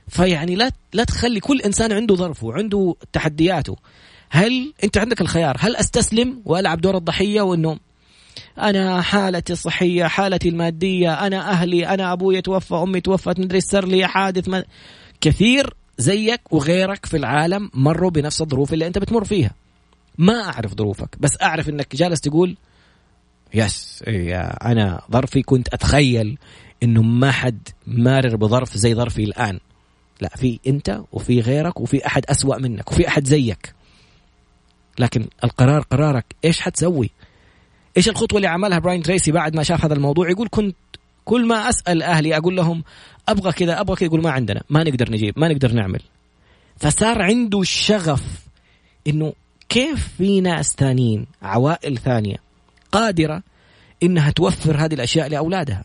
[0.08, 3.76] فيعني لا لا تخلي كل إنسان عنده ظرفه وعنده تحدياته.
[4.30, 7.80] هل أنت عندك الخيار؟ هل أستسلم وألعب دور الضحية وانه
[8.58, 14.08] أنا حالتي الصحية حالتي المادية أنا أهلي أنا أبوي توفى أمي توفت مدري صار لي
[14.08, 14.64] حادث ما
[15.22, 19.52] كثير زيك وغيرك في العالم مروا بنفس الظروف اللي أنت بتمر فيها.
[20.18, 22.58] ما أعرف ظروفك بس أعرف إنك جالس تقول
[23.54, 26.38] يس إيه أنا ظرفي كنت أتخيل
[26.84, 29.60] إنه ما حد مارر بظرف زي ظرفي الآن.
[30.22, 33.74] لا في أنت وفي غيرك وفي أحد أسوأ منك وفي أحد زيك.
[35.00, 37.10] لكن القرار قرارك إيش حتسوي؟
[37.98, 40.76] إيش الخطوة اللي عملها براين تريسي بعد ما شاف هذا الموضوع؟ يقول كنت
[41.26, 42.84] كل ما أسأل أهلي أقول لهم
[43.30, 46.02] أبغى كذا أبغى كذا يقول ما عندنا ما نقدر نجيب ما نقدر نعمل.
[46.78, 48.24] فصار عنده الشغف
[49.08, 49.34] إنه
[49.70, 52.49] كيف في ناس ثانيين عوائل ثانية
[52.92, 53.44] قادرة
[54.04, 55.84] إنها توفر هذه الأشياء لأولادها.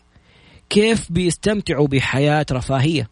[0.70, 3.08] كيف بيستمتعوا بحياة رفاهية؟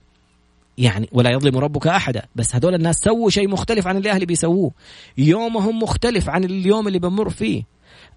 [0.78, 4.72] يعني ولا يظلم ربك أحدا بس هذول الناس سووا شيء مختلف عن اللي أهلي بيسووه.
[5.18, 7.62] يومهم مختلف عن اليوم اللي بمر فيه.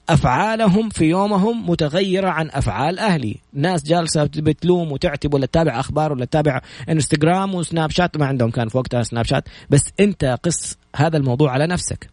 [0.09, 6.25] أفعالهم في يومهم متغيرة عن أفعال أهلي، ناس جالسة بتلوم وتعتب ولا تتابع أخبار ولا
[6.25, 11.17] تتابع إنستغرام وسناب شات ما عندهم كان في وقتها سناب شات، بس أنت قص هذا
[11.17, 12.09] الموضوع على نفسك.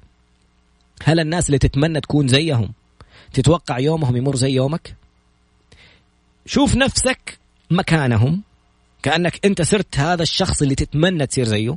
[1.04, 2.72] هل الناس اللي تتمنى تكون زيهم
[3.32, 4.96] تتوقع يومهم يمر زي يومك؟
[6.46, 7.38] شوف نفسك
[7.70, 8.42] مكانهم
[9.02, 11.76] كأنك أنت صرت هذا الشخص اللي تتمنى تصير زيه.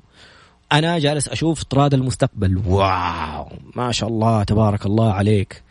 [0.72, 2.58] أنا جالس أشوف طراد المستقبل.
[2.58, 3.50] واو!
[3.76, 5.64] ما شاء الله تبارك الله عليك.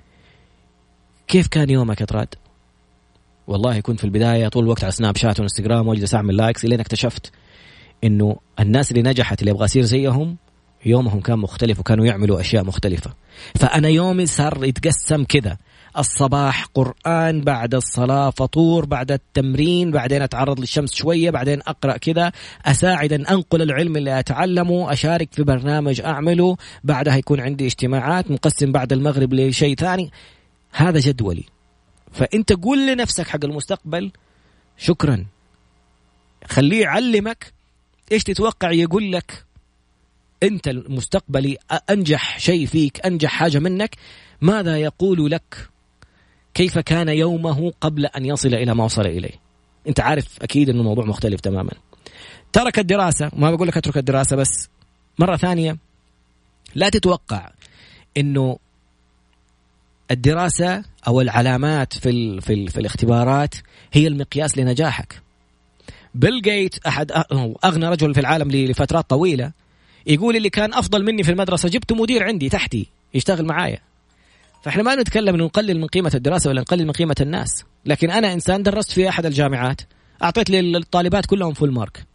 [1.29, 2.35] كيف كان يومك يا طراد؟
[3.47, 7.33] والله كنت في البداية طول الوقت على سناب شات وانستغرام وأجلس أعمل likes إلين اكتشفت
[8.05, 10.37] إنه الناس اللي نجحت اللي أبغى اصير زيهم
[10.87, 13.11] يومهم كان مختلف وكانوا يعملوا أشياء مختلفة.
[13.55, 15.57] فأنا يومي صار يتقسم كذا.
[15.99, 22.33] الصباح قرآن بعد الصلاة فطور بعد التمرين بعدين أتعرض للشمس شوية بعدين أقرأ كذا
[22.65, 28.73] أساعد أن أنقل العلم اللي أتعلمه أشارك في برنامج أعمله بعدها يكون عندي اجتماعات مقسم
[28.73, 30.11] بعد المغرب لشيء ثاني.
[30.73, 31.45] هذا جدولي.
[32.13, 34.13] فأنت قول لنفسك حق المستقبل
[34.77, 35.27] شكرا.
[36.47, 37.53] خليه يعلمك
[38.13, 39.45] إيش تتوقع يقول لك.
[40.43, 41.57] أنت المستقبلي
[41.91, 43.97] أنجح شيء فيك أنجح حاجة منك
[44.41, 45.74] ماذا يقول لك؟
[46.55, 49.35] كيف كان يومه قبل أن يصل إلى ما وصل إليه؟
[49.89, 51.73] أنت عارف أكيد أنه الموضوع مختلف تماما.
[52.53, 54.69] ترك الدراسة ما بقول لك اترك الدراسة بس
[55.19, 55.77] مرة ثانية
[56.75, 57.51] لا تتوقع
[58.17, 58.59] أنه
[60.11, 63.55] الدراسة أو العلامات في, ال في, ال في الاختبارات
[63.93, 65.23] هي المقياس لنجاحك.
[66.15, 67.13] بيل جيت أحد
[67.65, 69.53] أغنى رجل في العالم لفترات طويلة
[70.07, 73.79] يقول اللي كان أفضل مني في المدرسة جبته مدير عندي تحتي يشتغل معايا.
[74.65, 77.65] فإحنا ما نتكلم انه نقلل من قيمة الدراسة ولا نقلل من قيمة الناس.
[77.87, 79.81] لكن أنا إنسان درست في أحد الجامعات
[80.23, 82.07] أعطيت للطالبات كلهم full mark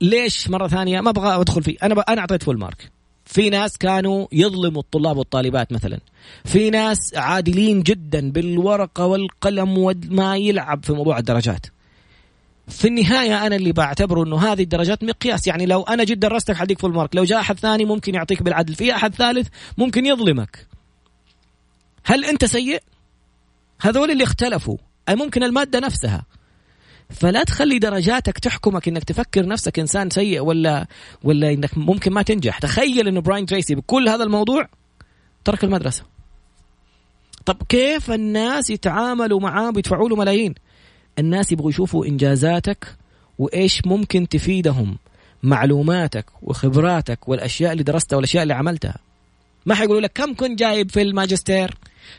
[0.00, 1.98] ليش مرة ثانية ما أبغى أدخل فيه أنا ب...
[1.98, 2.90] أنا أعطيت full mark
[3.24, 5.98] في ناس كانوا يظلموا الطلاب والطالبات مثلا.
[6.44, 11.66] في ناس عادلين جدا بالورقة والقلم وما يلعب في موضوع الدرجات.
[12.68, 15.46] في النهاية أنا اللي بعتبره إنه هذه الدرجات مقياس.
[15.46, 18.74] يعني لو أنا جد درستك حديك full mark لو جاء أحد ثاني ممكن يعطيك بالعدل.
[18.74, 20.66] في أحد ثالث ممكن يظلمك.
[22.08, 22.82] هل أنت سيء؟
[23.80, 24.76] هذول اللي اختلفوا.
[25.08, 26.24] أي ممكن المادة نفسها.
[27.10, 30.86] فلا تخلي درجاتك تحكمك إنك تفكر نفسك إنسان سيء ولا
[31.24, 32.58] ولا إنك ممكن ما تنجح.
[32.58, 34.68] تخيل إنه براين تريسي بكل هذا الموضوع
[35.44, 36.02] ترك المدرسة.
[37.46, 40.54] طب كيف الناس يتعاملوا معاه بيدفعوا له ملايين؟
[41.18, 42.96] الناس يبغوا يشوفوا إنجازاتك
[43.38, 44.98] وإيش ممكن تفيدهم.
[45.42, 48.98] معلوماتك وخبراتك والأشياء اللي درستها والأشياء اللي عملتها.
[49.66, 51.74] ما حيقولوا لك كم كنت جايب في الماجستير؟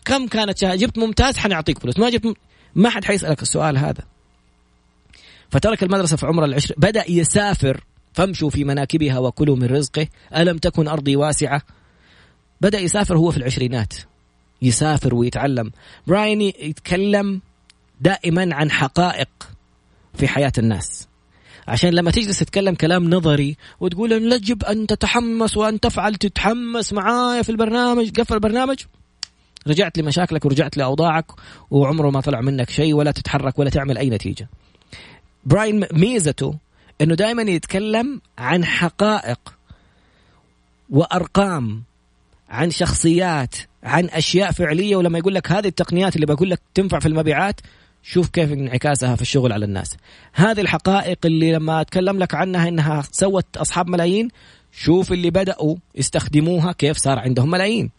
[0.05, 1.99] كم كانت شهادة؟ جبت ممتاز حنعطيك فلوس.
[1.99, 2.37] ما جبت.
[2.75, 4.03] ما حد حيسألك السؤال هذا.
[5.49, 6.75] فترك المدرسة في عمر العشر.
[6.77, 7.83] بدأ يسافر.
[8.13, 10.07] فامشوا في مناكبها وكلوا من رزقه.
[10.35, 11.61] ألم تكن أرضي واسعة؟
[12.61, 13.93] بدأ يسافر هو في العشرينات.
[14.61, 15.71] يسافر ويتعلم.
[16.07, 17.41] براين يتكلم
[18.01, 19.29] دائما عن حقائق
[20.13, 21.07] في حياة الناس.
[21.67, 27.49] عشان لما تجلس تتكلم كلام نظري وتقول يجب أن تتحمس وأن تفعل تتحمس معايا في
[27.49, 28.79] البرنامج قفل البرنامج.
[29.67, 31.25] رجعت لمشاكلك ورجعت لأوضاعك
[31.71, 34.49] وعمره ما طلع منك شيء ولا تتحرك ولا تعمل أي نتيجة.
[35.45, 36.55] براين ميزته
[37.01, 39.39] إنه دائما يتكلم عن حقائق
[40.89, 41.83] وأرقام
[42.49, 47.07] عن شخصيات عن أشياء فعلية ولما يقول لك هذه التقنيات اللي بقول لك تنفع في
[47.07, 47.61] المبيعات
[48.03, 49.97] شوف كيف انعكاسها في الشغل على الناس
[50.33, 54.29] هذه الحقائق اللي لما أتكلم لك عنها إنها سوت أصحاب ملايين
[54.71, 57.98] شوف اللي بدأوا يستخدموها كيف صار عندهم ملايين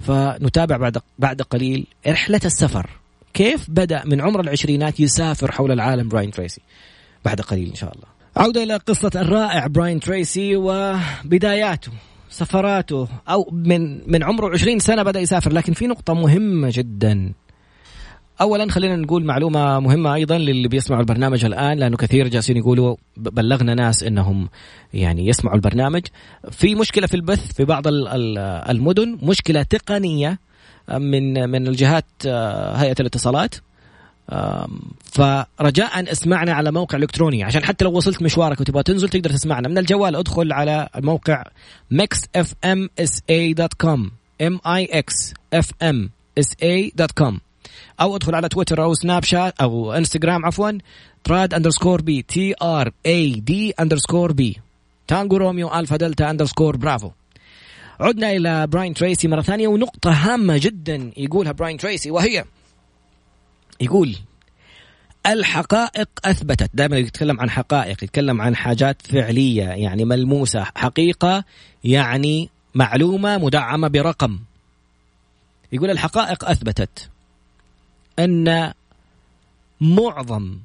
[0.00, 2.90] فنتابع بعد بعد قليل رحلة السفر.
[3.34, 6.60] كيف بدأ من عمر العشرينات يسافر حول العالم براين تريسي؟
[7.24, 8.06] بعد قليل إن شاء الله.
[8.36, 11.92] عودة إلى قصة الرائع براين تريسي وبداياته
[12.30, 17.32] سفراته أو من من عمره 20 سنة بدأ يسافر لكن في نقطة مهمة جدا.
[18.40, 23.74] اولا خلينا نقول معلومة مهمة أيضا للي بيسمعوا البرنامج الآن لأنه كثير جالسين يقولوا بلغنا
[23.74, 24.48] ناس إنهم
[24.94, 26.02] يعني يسمعوا البرنامج.
[26.50, 30.38] في مشكلة في البث في بعض المدن مشكلة تقنية
[30.92, 33.54] من من الجهات آه، هيئة الاتصالات.
[35.04, 37.44] فرجاء اسمعنا على موقع إلكتروني.
[37.44, 39.68] عشان حتى لو وصلت مشوارك وتبغى تنزل تقدر تسمعنا.
[39.68, 41.44] من الجوال ادخل على الموقع
[41.94, 44.00] mixfmsa.com
[44.42, 46.08] m i x f m
[46.40, 47.47] s a.com
[48.00, 50.78] أو ادخل على تويتر أو سناب شات أو إنستغرام عفوا
[51.24, 54.60] طراد underscore B T R A D underscore B
[55.08, 57.10] Tango Romeo Alpha Delta underscore Bravo.
[58.00, 62.44] عدنا إلى براين تريسي مرة ثانية ونقطة هامة جدا يقولها براين تريسي وهي
[63.80, 64.16] يقول
[65.26, 66.70] الحقائق أثبتت.
[66.74, 71.44] دائما يتكلم عن حقائق يتكلم عن حاجات فعلية يعني ملموسة حقيقة
[71.84, 74.38] يعني معلومة مدعمة برقم.
[75.72, 77.10] يقول الحقائق أثبتت.
[78.18, 78.72] أن
[79.80, 80.58] معظم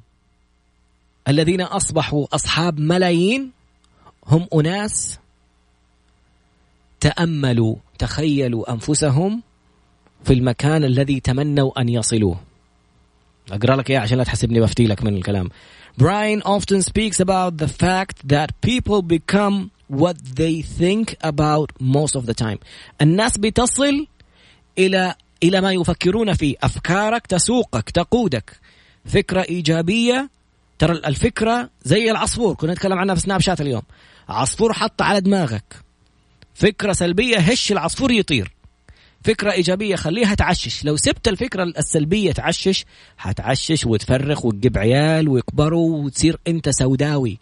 [1.28, 3.50] الذين أصبحوا أصحاب ملايين
[4.26, 5.18] هم أناس
[7.00, 9.42] تأملوا تخيلوا أنفسهم
[10.24, 12.40] في المكان الذي تمنوا أن يصلوه.
[13.52, 15.48] أقرأ لك إياه عشان لا تحسبني بفتي لك من الكلام.
[15.96, 22.26] Brian often speaks about the fact that people become what they think about most of
[22.26, 22.58] the time.
[23.00, 24.06] الناس بتصل
[24.78, 25.14] إلى
[25.44, 28.60] إلى ما يفكرون فيه أفكارك تسوقك تقودك.
[29.04, 30.30] فكرة إيجابية
[30.78, 32.54] ترى الفكرة زي العصفور.
[32.54, 33.82] كنا نتكلم عنها في سناب شات اليوم.
[34.28, 35.74] عصفور حط على دماغك.
[36.54, 38.54] فكرة سلبية هش العصفور يطير.
[39.24, 40.84] فكرة إيجابية خليها تعشش.
[40.84, 42.84] لو سبت الفكرة السلبية تعشش
[43.16, 47.38] حتعشش وتفرخ وتجيب عيال ويكبروا وتصير أنت سوداوي.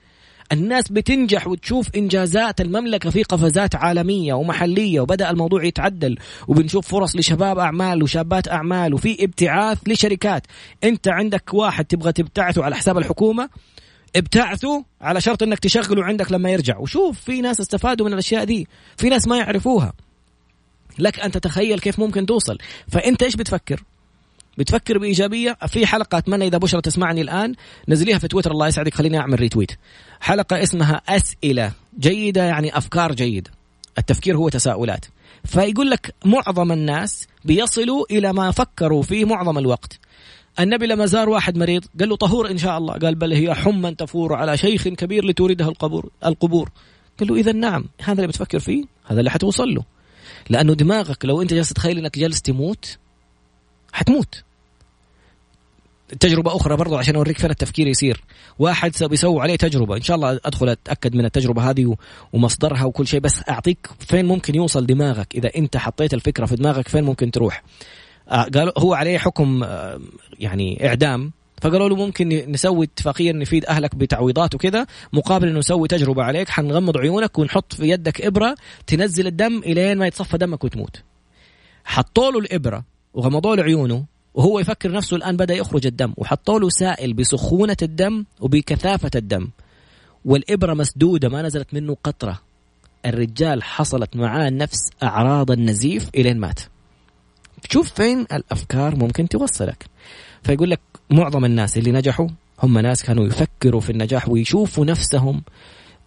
[0.53, 7.59] الناس بتنجح وتشوف إنجازات المملكة في قفزات عالمية ومحلية وبدأ الموضوع يتعدل وبنشوف فرص لشباب
[7.59, 10.47] أعمال وشابات أعمال وفي ابتعاث لشركات.
[10.85, 13.49] أنت عندك واحد تبغى تبتعثه على حساب الحكومة
[14.17, 16.79] ابتعثه على شرط إنك تشغله عندك لما يرجع.
[16.79, 19.93] وشوف في ناس استفادوا من الأشياء دي في ناس ما يعرفوها.
[20.99, 22.59] لك أن تتخيل كيف ممكن توصل.
[22.89, 23.83] فأنت إيش بتفكر؟
[24.59, 27.55] بتفكر بإيجابية؟ في حلقة أتمنى إذا بشرى تسمعني الآن
[27.89, 29.73] نزليها في تويتر الله يسعدك خليني أعمل ريتويت
[30.21, 33.51] حلقة اسمها أسئلة جيدة يعني أفكار جيده
[33.99, 35.07] التفكير هو تساؤلات.
[35.45, 39.99] فيقول لك معظم الناس بيصلوا إلى ما فكروا فيه معظم الوقت.
[40.61, 42.95] النبي لما زار واحد مريض قال له طهور إن شاء الله.
[42.95, 46.71] قال بل هي حما تفور على شيخ كبير لتوردها القبور القبور.
[47.21, 49.85] قال له إذا نعم هذا اللي بتفكر فيه هذا اللي حتوصل له.
[50.51, 52.99] لأنه دماغك لو أنت جالس تتخيل إنك جالس تموت
[53.93, 54.43] حتموت.
[56.21, 58.25] تجربة أخرى برضو عشان أوريك فين التفكير يصير.
[58.59, 59.97] واحد بيسوي عليه تجربة.
[59.97, 61.97] إن شاء الله أدخل أتأكد من التجربة هذه
[62.33, 63.21] ومصدرها وكل شيء.
[63.21, 65.35] بس أعطيك فين ممكن يوصل دماغك.
[65.35, 67.63] إذا أنت حطيت الفكرة في دماغك فين ممكن تروح.
[68.29, 70.01] آه، قالوا هو عليه حكم آه،
[70.39, 71.33] يعني إعدام.
[71.63, 74.87] فقالوا له ممكن نسوي اتفاقية نفيد أهلك بتعويضات وكذا.
[75.13, 78.55] مقابل إنه نسوي تجربة عليك حنغمض عيونك ونحط في يدك إبرة
[78.87, 81.03] تنزل الدم إلين ما يتصفى دمك وتموت.
[81.85, 82.92] حطوا له الإبرة.
[83.15, 88.25] وغمضوا له عيونه وهو يفكر نفسه الآن بدأ يخرج الدم وحطوا له سائل بسخونة الدم
[88.41, 89.49] وبكثافة الدم.
[90.25, 92.41] والإبرة مسدودة ما نزلت منه قطرة.
[93.07, 96.61] الرجال حصلت معاه نفس أعراض النزيف إلين مات.
[97.71, 99.87] شوف فين الأفكار ممكن توصلك.
[100.43, 102.29] فيقول لك معظم الناس اللي نجحوا
[102.63, 105.43] هم ناس كانوا يفكروا في النجاح ويشوفوا نفسهم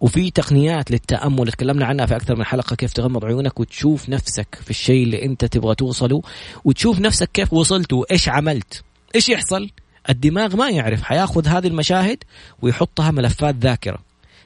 [0.00, 4.70] وفي تقنيات للتأمل تكلمنا عنها في أكثر من حلقة كيف تغمض عيونك وتشوف نفسك في
[4.70, 6.22] الشيء اللي أنت تبغى توصله
[6.64, 9.70] وتشوف نفسك كيف وصلت وإيش عملت إيش يحصل؟
[10.10, 12.24] الدماغ ما يعرف حياخذ هذه المشاهد
[12.62, 13.98] ويحطها ملفات ذاكرة.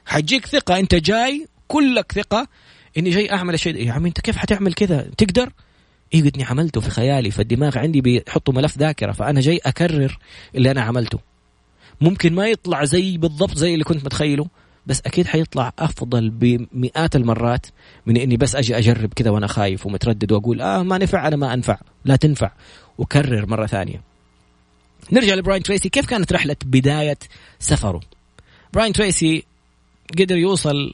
[0.05, 2.47] حتجيك ثقة أنت جاي كلك ثقة
[2.97, 5.53] إني جاي أعمل الشيء يا عمي أنت كيف حتعمل كذا؟ تقدر؟
[6.13, 10.17] أيوه إني عملته في خيالي فالدماغ عندي بيحطوا ملف ذاكرة فأنا جاي أكرر
[10.55, 11.19] اللي أنا عملته.
[12.01, 14.47] ممكن ما يطلع زي بالضبط زي اللي كنت متخيله.
[14.85, 17.65] بس أكيد حيطلع أفضل بمئات المرات
[18.05, 21.53] من إني بس أجي أجرب كذا وأنا خايف ومتردد وأقول آه ما نفع أنا ما
[21.53, 22.51] أنفع لا تنفع
[22.97, 24.01] وكرر مرة ثانية.
[25.11, 27.17] نرجع لبراين تريسي كيف كانت رحلة بداية
[27.59, 27.99] سفره؟
[28.73, 29.43] براين تريسي
[30.19, 30.93] قدر يوصل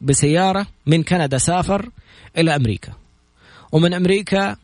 [0.00, 1.88] بسيارة من كندا سافر
[2.38, 2.92] إلى أمريكا
[3.72, 4.56] ومن أمريكا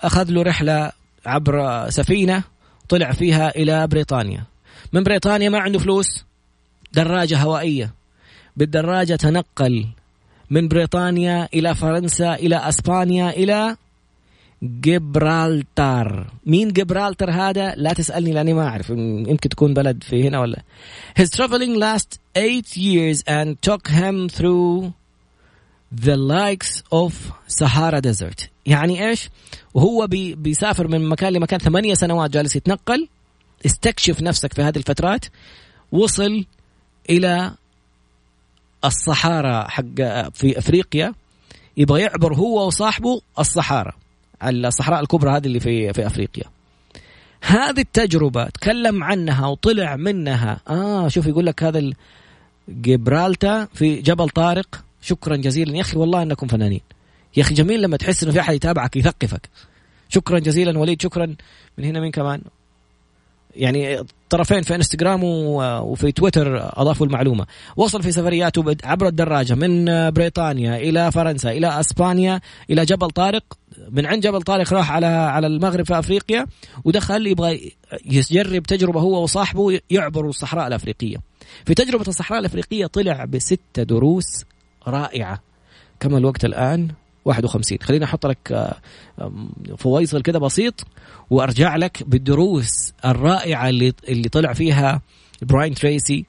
[0.00, 0.92] أخذ له رحلة
[1.26, 2.42] عبر سفينة
[2.88, 4.44] طلع فيها إلى بريطانيا.
[4.92, 6.24] من بريطانيا ما عنده فلوس
[6.92, 7.92] دراجة هوائية.
[8.58, 9.86] بالدراجة تنقل
[10.50, 13.76] من بريطانيا إلى فرنسا إلى أسبانيا إلى
[14.62, 16.32] جبرالتار.
[16.46, 18.90] مين جبرالتر هذا؟ لا تسألني لأني ما أعرف.
[18.90, 20.62] يمكن تكون بلد في هنا ولا.
[21.20, 24.92] His traveling last eight years and took him through
[26.06, 27.12] the likes of
[27.46, 28.48] Sahara Desert.
[28.66, 29.30] يعني إيش؟
[29.74, 33.08] وهو بي بيسافر من مكان لمكان ثمانية سنوات جالس يتنقل
[33.66, 35.24] استكشف نفسك في هذه الفترات
[35.92, 36.44] وصل
[37.10, 37.52] إلى
[38.84, 40.00] الصحارى حق
[40.34, 41.14] في أفريقيا
[41.76, 43.92] يبغى يعبر هو وصاحبه الصحارى
[44.42, 46.44] الصحراء الكبرى هذه اللي في في أفريقيا.
[47.42, 50.60] هذه التجربة تكلم عنها وطلع منها.
[50.68, 51.90] آه شوف يقول لك هذا
[52.68, 54.84] جبرالتا في جبل طارق.
[55.02, 55.76] شكرا جزيلا.
[55.76, 56.80] يا أخي والله إنكم فنانين.
[57.36, 59.48] يا أخي جميل لما تحس إنه في أحد يتابعك يثقفك.
[60.08, 61.36] شكرا جزيلا وليد شكرا
[61.78, 62.40] من هنا مين كمان.
[63.56, 67.46] يعني طرفين في انستغرام وفي تويتر أضافوا المعلومة.
[67.76, 72.40] وصل في سفرياته عبر الدراجة من بريطانيا إلى فرنسا إلى أسبانيا
[72.70, 73.44] إلى جبل طارق.
[73.90, 76.46] من عند جبل طارق راح على على المغرب في أفريقيا
[76.84, 77.72] ودخل يبغى
[78.06, 81.16] يجرب تجربة هو وصاحبه يعبروا الصحراء الأفريقية.
[81.64, 84.44] في تجربة الصحراء الأفريقية طلع بستة دروس
[84.86, 85.42] رائعة.
[86.00, 86.88] كما الوقت الآن
[87.28, 89.32] 51 خليني أحط لك آه،
[89.76, 90.86] فويصل كده بسيط
[91.30, 95.02] وأرجع لك بالدروس الرائعة اللي اللي طلع فيها
[95.42, 96.26] براين تريسي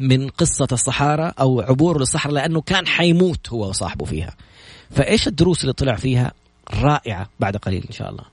[0.00, 4.36] من قصة الصحارى أو عبوره للصحراء لأنه كان حيموت هو وصاحبه فيها.
[4.90, 6.32] فإيش الدروس اللي طلع فيها؟
[6.74, 8.24] رائعة بعد قليل إن شاء الله.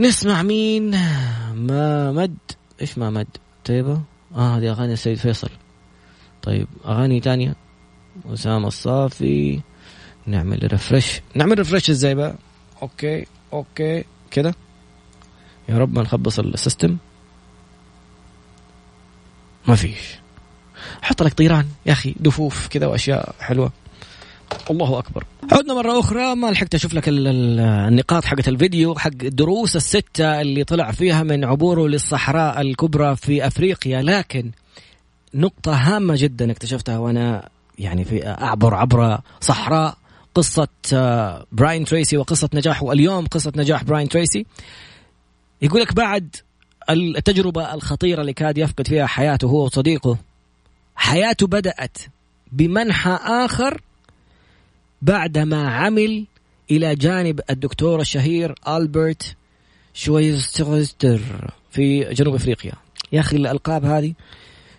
[0.00, 0.90] نسمع مين؟
[1.54, 2.36] ما مد
[2.80, 3.26] إيش ما مد
[3.64, 4.02] طيبة؟
[4.34, 5.50] آه هذه أغاني السيد فيصل.
[6.42, 7.54] طيب أغاني تانية؟
[8.26, 9.60] أسامة الصافي.
[10.26, 11.20] نعمل refresh.
[11.34, 12.34] نعمل refresh إزاي بقى؟
[12.82, 14.54] okay okay كده.
[15.68, 16.96] يا رب ما نخبص ال system.
[19.68, 20.18] ما فيش.
[21.02, 23.72] حط لك طيران يا أخي دفوف كذا وأشياء حلوة.
[24.70, 25.24] الله أكبر.
[25.52, 30.90] عدنا مرة أخرى ما لحقت أشوف لك النقاط حقت الفيديو حق الدروس الستة اللي طلع
[30.92, 34.02] فيها من عبوره للصحراء الكبرى في أفريقيا.
[34.02, 34.50] لكن
[35.34, 37.48] نقطة هامة جدا اكتشفتها وأنا
[37.78, 39.96] يعني في أعبر عبر صحراء.
[40.36, 40.68] قصة
[41.52, 42.92] براين تريسي وقصة نجاحه.
[42.92, 44.46] اليوم قصة نجاح براين تريسي.
[45.62, 46.36] يقول لك بعد
[46.90, 50.18] التجربة الخطيرة اللي كاد يفقد فيها حياته هو وصديقه
[50.96, 51.98] حياته بدأت
[52.52, 53.80] بمنحى آخر
[55.02, 56.26] بعدما عمل
[56.70, 59.36] إلى جانب الدكتور الشهير ألبرت
[59.94, 61.20] شويستر
[61.70, 62.72] في جنوب أفريقيا.
[63.12, 64.12] يا أخي الألقاب هذه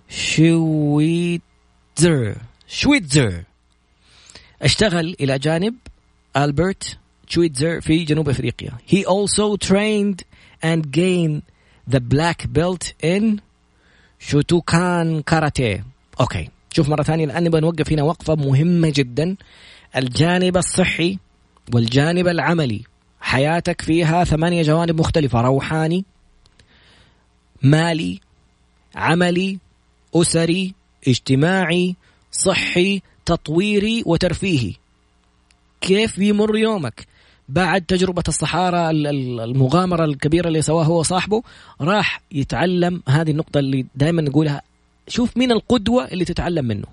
[0.09, 1.41] شويتزر.
[2.67, 3.43] شويتزر.
[4.61, 5.75] اشتغل إلى جانب
[6.37, 6.97] ألبرت
[7.27, 8.71] شويتزر في جنوب أفريقيا.
[8.87, 10.23] He also trained
[10.63, 11.41] and gained
[11.87, 13.39] the black belt in
[14.19, 15.85] شوتوكان كاراتيه
[16.19, 19.35] أوكي شوف مرة ثانية الان نبغى نوقف هنا وقفة مهمة جدا.
[19.95, 21.17] الجانب الصحي
[21.73, 22.83] والجانب العملي.
[23.21, 25.41] حياتك فيها ثمانية جوانب مختلفة.
[25.41, 26.05] روحاني
[27.61, 28.19] مالي
[28.95, 29.59] عملي
[30.15, 30.73] أسري
[31.07, 31.95] اجتماعي
[32.31, 34.73] صحي تطويري وترفيهي.
[35.81, 37.07] كيف بيمر يومك؟
[37.49, 41.43] بعد تجربة الصحارى المغامرة الكبيرة اللي سواها هو صاحبه
[41.81, 44.61] راح يتعلم هذه النقطة اللي دائما نقولها.
[45.07, 46.87] شوف مين القدوة اللي تتعلم منه.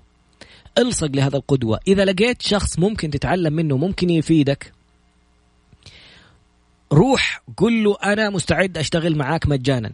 [0.79, 1.79] الصق لهذا القدوة.
[1.87, 4.73] إذا لقيت شخص ممكن تتعلم منه ممكن يفيدك.
[6.93, 9.91] روح قل له أنا مستعد أشتغل معاك مجانا.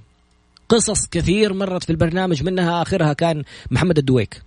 [0.70, 4.42] قصص كثير مرت في البرنامج منها آخرها كان محمد الدويك.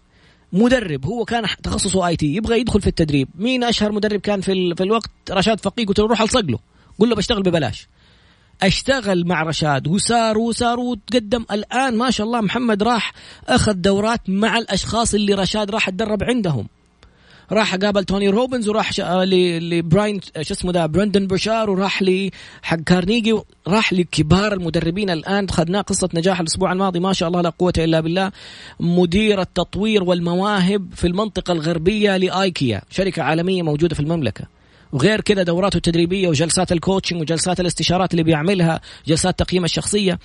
[0.55, 3.29] مدرب هو كان تخصصه IT يبغى يدخل في التدريب.
[3.35, 6.59] مين أشهر مدرب كان في, في الوقت؟ رشاد فقيه قلت له روح ألصق له.
[6.99, 7.89] قول له بشتغل ببلاش.
[8.63, 11.45] أشتغل مع رشاد وسار وسار وتقدم.
[11.53, 13.13] الآن ما شاء الله محمد راح
[13.49, 16.69] أخذ دورات مع الأشخاص اللي رشاد راح أتدرب عندهم.
[17.53, 23.41] راح قابل توني روبنز وراح آه، لبراين شو اسمه ذا برندن بوشار وراح لحق كارنيجي
[23.69, 25.45] راح لكبار المدربين الآن.
[25.45, 27.01] اخذناه قصة نجاح الأسبوع الماضي.
[27.01, 28.33] ما شاء الله لا قوة إلا بالله.
[28.81, 34.45] مدير التطوير والمواهب في المنطقة الغربية لآيكيا شركة عالمية موجودة في المملكة.
[34.93, 40.19] وغير كذا دوراته التدريبية وجلسات الكوتشنج وجلسات الاستشارات اللي بيعملها جلسات تقييم الشخصية.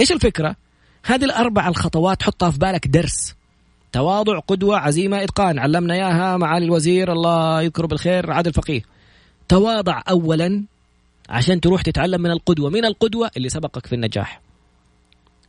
[0.00, 0.56] إيش الفكرة؟
[1.04, 3.35] هذه الأربع الخطوات حطها في بالك درس.
[3.92, 5.58] تواضع قدوة عزيمة إتقان.
[5.58, 8.82] علمنا إياها معالي الوزير الله يذكره بالخير عادل فقيه
[9.48, 10.64] تواضع أولا
[11.28, 12.70] عشان تروح تتعلم من القدوة.
[12.70, 14.40] من القدوة اللي سبقك في النجاح.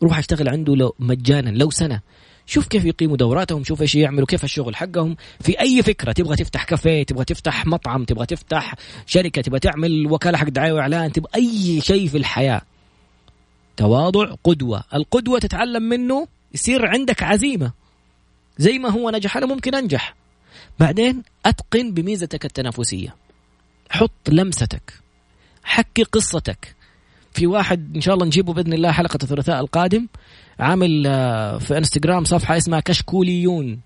[0.03, 2.01] روح اشتغل عنده لو مجانا لو سنة.
[2.45, 5.15] شوف كيف يقيموا دوراتهم شوف إيش يعملوا كيف الشغل حقهم.
[5.39, 8.75] في أي فكرة تبغى تفتح كافيه تبغى تفتح مطعم تبغى تفتح
[9.05, 12.61] شركة تبغى تعمل وكالة حق دعاية وإعلان تبغى أي شيء في الحياة.
[13.77, 14.83] تواضع قدوة.
[14.93, 17.71] القدوة تتعلم منه يصير عندك عزيمة.
[18.57, 20.15] زي ما هو نجح أنا ممكن أنجح.
[20.79, 23.15] بعدين أتقن بميزتك التنافسية.
[23.89, 24.93] حط لمستك.
[25.63, 26.75] حكي قصتك.
[27.31, 30.07] في واحد إن شاء الله نجيبه بإذن الله حلقة الثلاثاء القادم
[30.59, 33.79] عامل آه، في إنستغرام صفحة اسمها كشكوليون.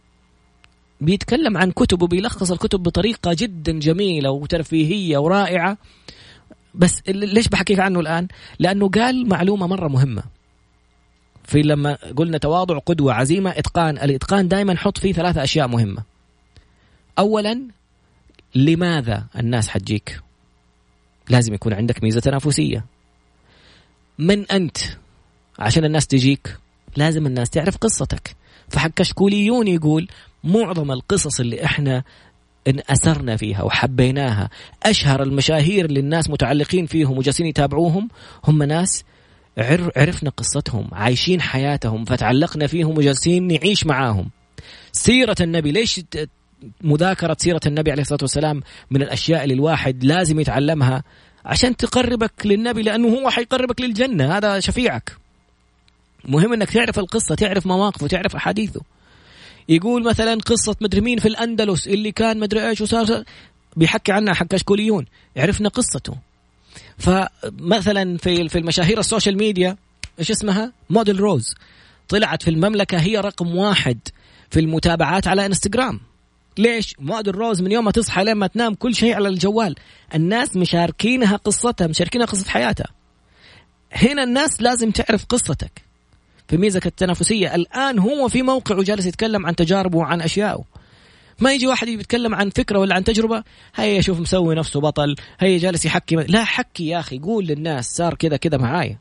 [1.01, 5.77] بيتكلم عن كتب وبيلخص الكتب بطريقة جدا جميلة وترفيهية ورائعة.
[6.75, 8.27] بس ليش بحكيك عنه الآن؟
[8.59, 10.23] لأنه قال معلومة مرة مهمة.
[11.43, 13.97] في لما قلنا تواضع قدوة عزيمة إتقان.
[13.97, 16.03] الإتقان دائما حط فيه ثلاثة أشياء مهمة.
[17.19, 17.61] أولا
[18.55, 20.19] لماذا الناس حتجيك؟
[21.29, 22.85] لازم يكون عندك ميزة تنافسية.
[24.19, 24.77] من أنت؟
[25.59, 26.57] عشان الناس تجيك
[26.95, 28.35] لازم الناس تعرف قصتك.
[28.69, 30.07] فحق كشكوليون يقول
[30.43, 32.03] معظم القصص اللي إحنا
[32.67, 34.49] انأسرنا فيها وحبيناها
[34.83, 38.09] أشهر المشاهير اللي الناس متعلقين فيهم وجالسين يتابعوهم
[38.43, 39.03] هم ناس
[39.57, 44.29] عرفنا قصتهم عايشين حياتهم فتعلقنا فيهم وجالسين نعيش معاهم.
[44.91, 46.01] سيرة النبي ليش
[46.81, 51.03] مذاكرة سيرة النبي عليه الصلاة والسلام من الأشياء اللي الواحد لازم يتعلمها
[51.45, 55.17] عشان تقربك للنبي لأنه هو حيقربك للجنة هذا شفيعك.
[56.25, 58.81] مهم أنك تعرف القصة تعرف مواقفه تعرف أحاديثه.
[59.69, 63.23] يقول مثلا قصة مدري مين في الأندلس اللي كان مدري إيش وصار
[63.75, 65.05] بيحكي عنها حق كشكوليون
[65.37, 66.15] عرفنا قصته.
[67.01, 69.77] فمثلا في في المشاهير ال social media
[70.19, 71.55] إيش اسمها؟ موديل روز.
[72.09, 73.99] طلعت في المملكة هي رقم واحد
[74.49, 75.99] في المتابعات على إنستغرام.
[76.57, 79.75] ليش؟ موديل روز من يوم ما تصحى لين ما تنام كل شيء على الجوال.
[80.15, 82.87] الناس مشاركينها قصتها مشاركينها قصة حياتها.
[83.91, 85.81] هنا الناس لازم تعرف قصتك.
[86.47, 90.63] في ميزك التنافسية الآن هو في موقع وجالس يتكلم عن تجاربه وعن أشيائه.
[91.39, 93.43] ما يجي واحد يتكلم عن فكرة ولا عن تجربة
[93.75, 98.13] هيا شوف مسوي نفسه بطل هيا جالس يحكي لا حكي يا أخي قول للناس صار
[98.13, 98.97] كذا كذا معايا.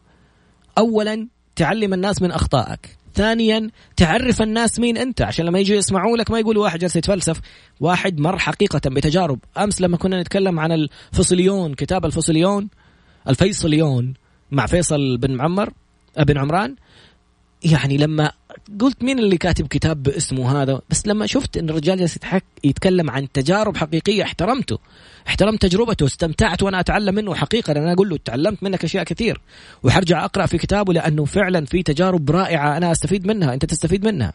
[0.78, 6.30] اولا تعلم الناس من أخطائك ثانيا تعرف الناس مين أنت عشان لما يجوا يسمعوا لك
[6.30, 7.40] ما يقولوا واحد جالس يتفلسف
[7.80, 9.38] واحد مر حقيقة بتجارب.
[9.58, 12.68] أمس لما كنا نتكلم عن الفصليون كتاب الفصليون
[13.28, 14.14] الفيصليون
[14.50, 15.72] مع فيصل بن معمر
[16.18, 16.76] بن عمران
[17.64, 18.32] يعني لما
[18.78, 22.18] قلت مين اللي كاتب كتاب باسمه هذا؟ بس لما شفت إن الرجال جالس
[22.64, 24.78] يتكلم عن تجارب حقيقية احترمته.
[25.28, 29.40] احترمت تجربته استمتعت وأنا أتعلم منه حقيقة أنا أقول له تعلمت منك أشياء كثير.
[29.82, 33.54] وحرجع أقرأ في كتابه لأنه فعلا في تجارب رائعة أنا أستفيد منها.
[33.54, 34.32] أنت تستفيد منها.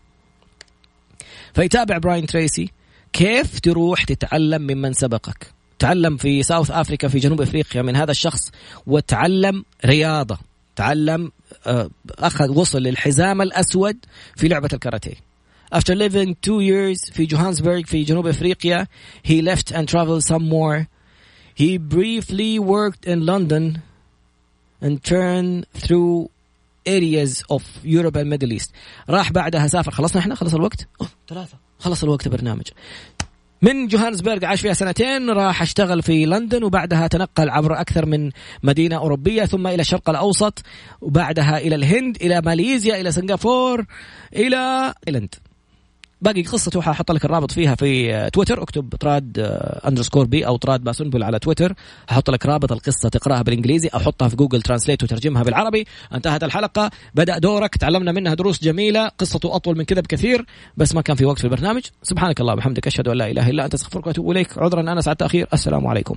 [1.53, 2.71] فيتابع براين تريسي
[3.13, 5.51] كيف تروح تتعلم ممن سبقك.
[5.79, 8.51] تعلم في ساوث أفريكا في جنوب أفريقيا من هذا الشخص
[8.88, 10.38] وتعلم رياضة.
[10.75, 11.31] تعلم
[12.18, 13.96] اخذ وصل للحزام الاسود
[14.36, 15.30] في لعبه الكاراتيه
[15.72, 18.86] After living two years في جوهانسبرغ في جنوب افريقيا
[19.22, 20.88] he left and traveled some more.
[21.55, 23.82] He briefly worked in London
[24.80, 26.30] and turned through
[26.86, 28.72] areas of Europe and Middle East.
[29.09, 30.88] راح بعدها سافر خلصنا احنا خلص الوقت؟
[31.28, 32.66] ثلاثة خلص الوقت البرنامج.
[33.62, 38.32] من جوهانسبرغ عاش فيها سنتين راح اشتغل في لندن وبعدها تنقل عبر أكثر من
[38.64, 40.62] مدينة أوروبية ثم إلى الشرق الأوسط
[41.01, 43.86] وبعدها إلى الهند إلى ماليزيا إلى سنغافور
[44.36, 45.36] إلى إيلند.
[46.22, 49.38] باقي قصته حاحط لك الرابط فيها في تويتر اكتب طراد
[49.88, 51.74] underscore B أو طراد باسنبل على تويتر.
[52.09, 55.86] حط لك رابط القصة تقراها بالإنجليزي أو حطها في Google Translate وترجمها بالعربي.
[56.13, 56.91] انتهت الحلقة.
[57.16, 57.76] بدأ دورك.
[57.76, 59.07] تعلمنا منها دروس جميلة.
[59.07, 60.45] قصته أطول من كذا بكثير
[60.78, 61.84] بس ما كان في وقت في البرنامج.
[62.03, 64.57] سبحانك الله وبحمدك أشهد أن لا إله إلا أنت أستغفرك وأتوب إليك.
[64.57, 66.16] عذرا أنا سعدت تاخير السلام عليكم.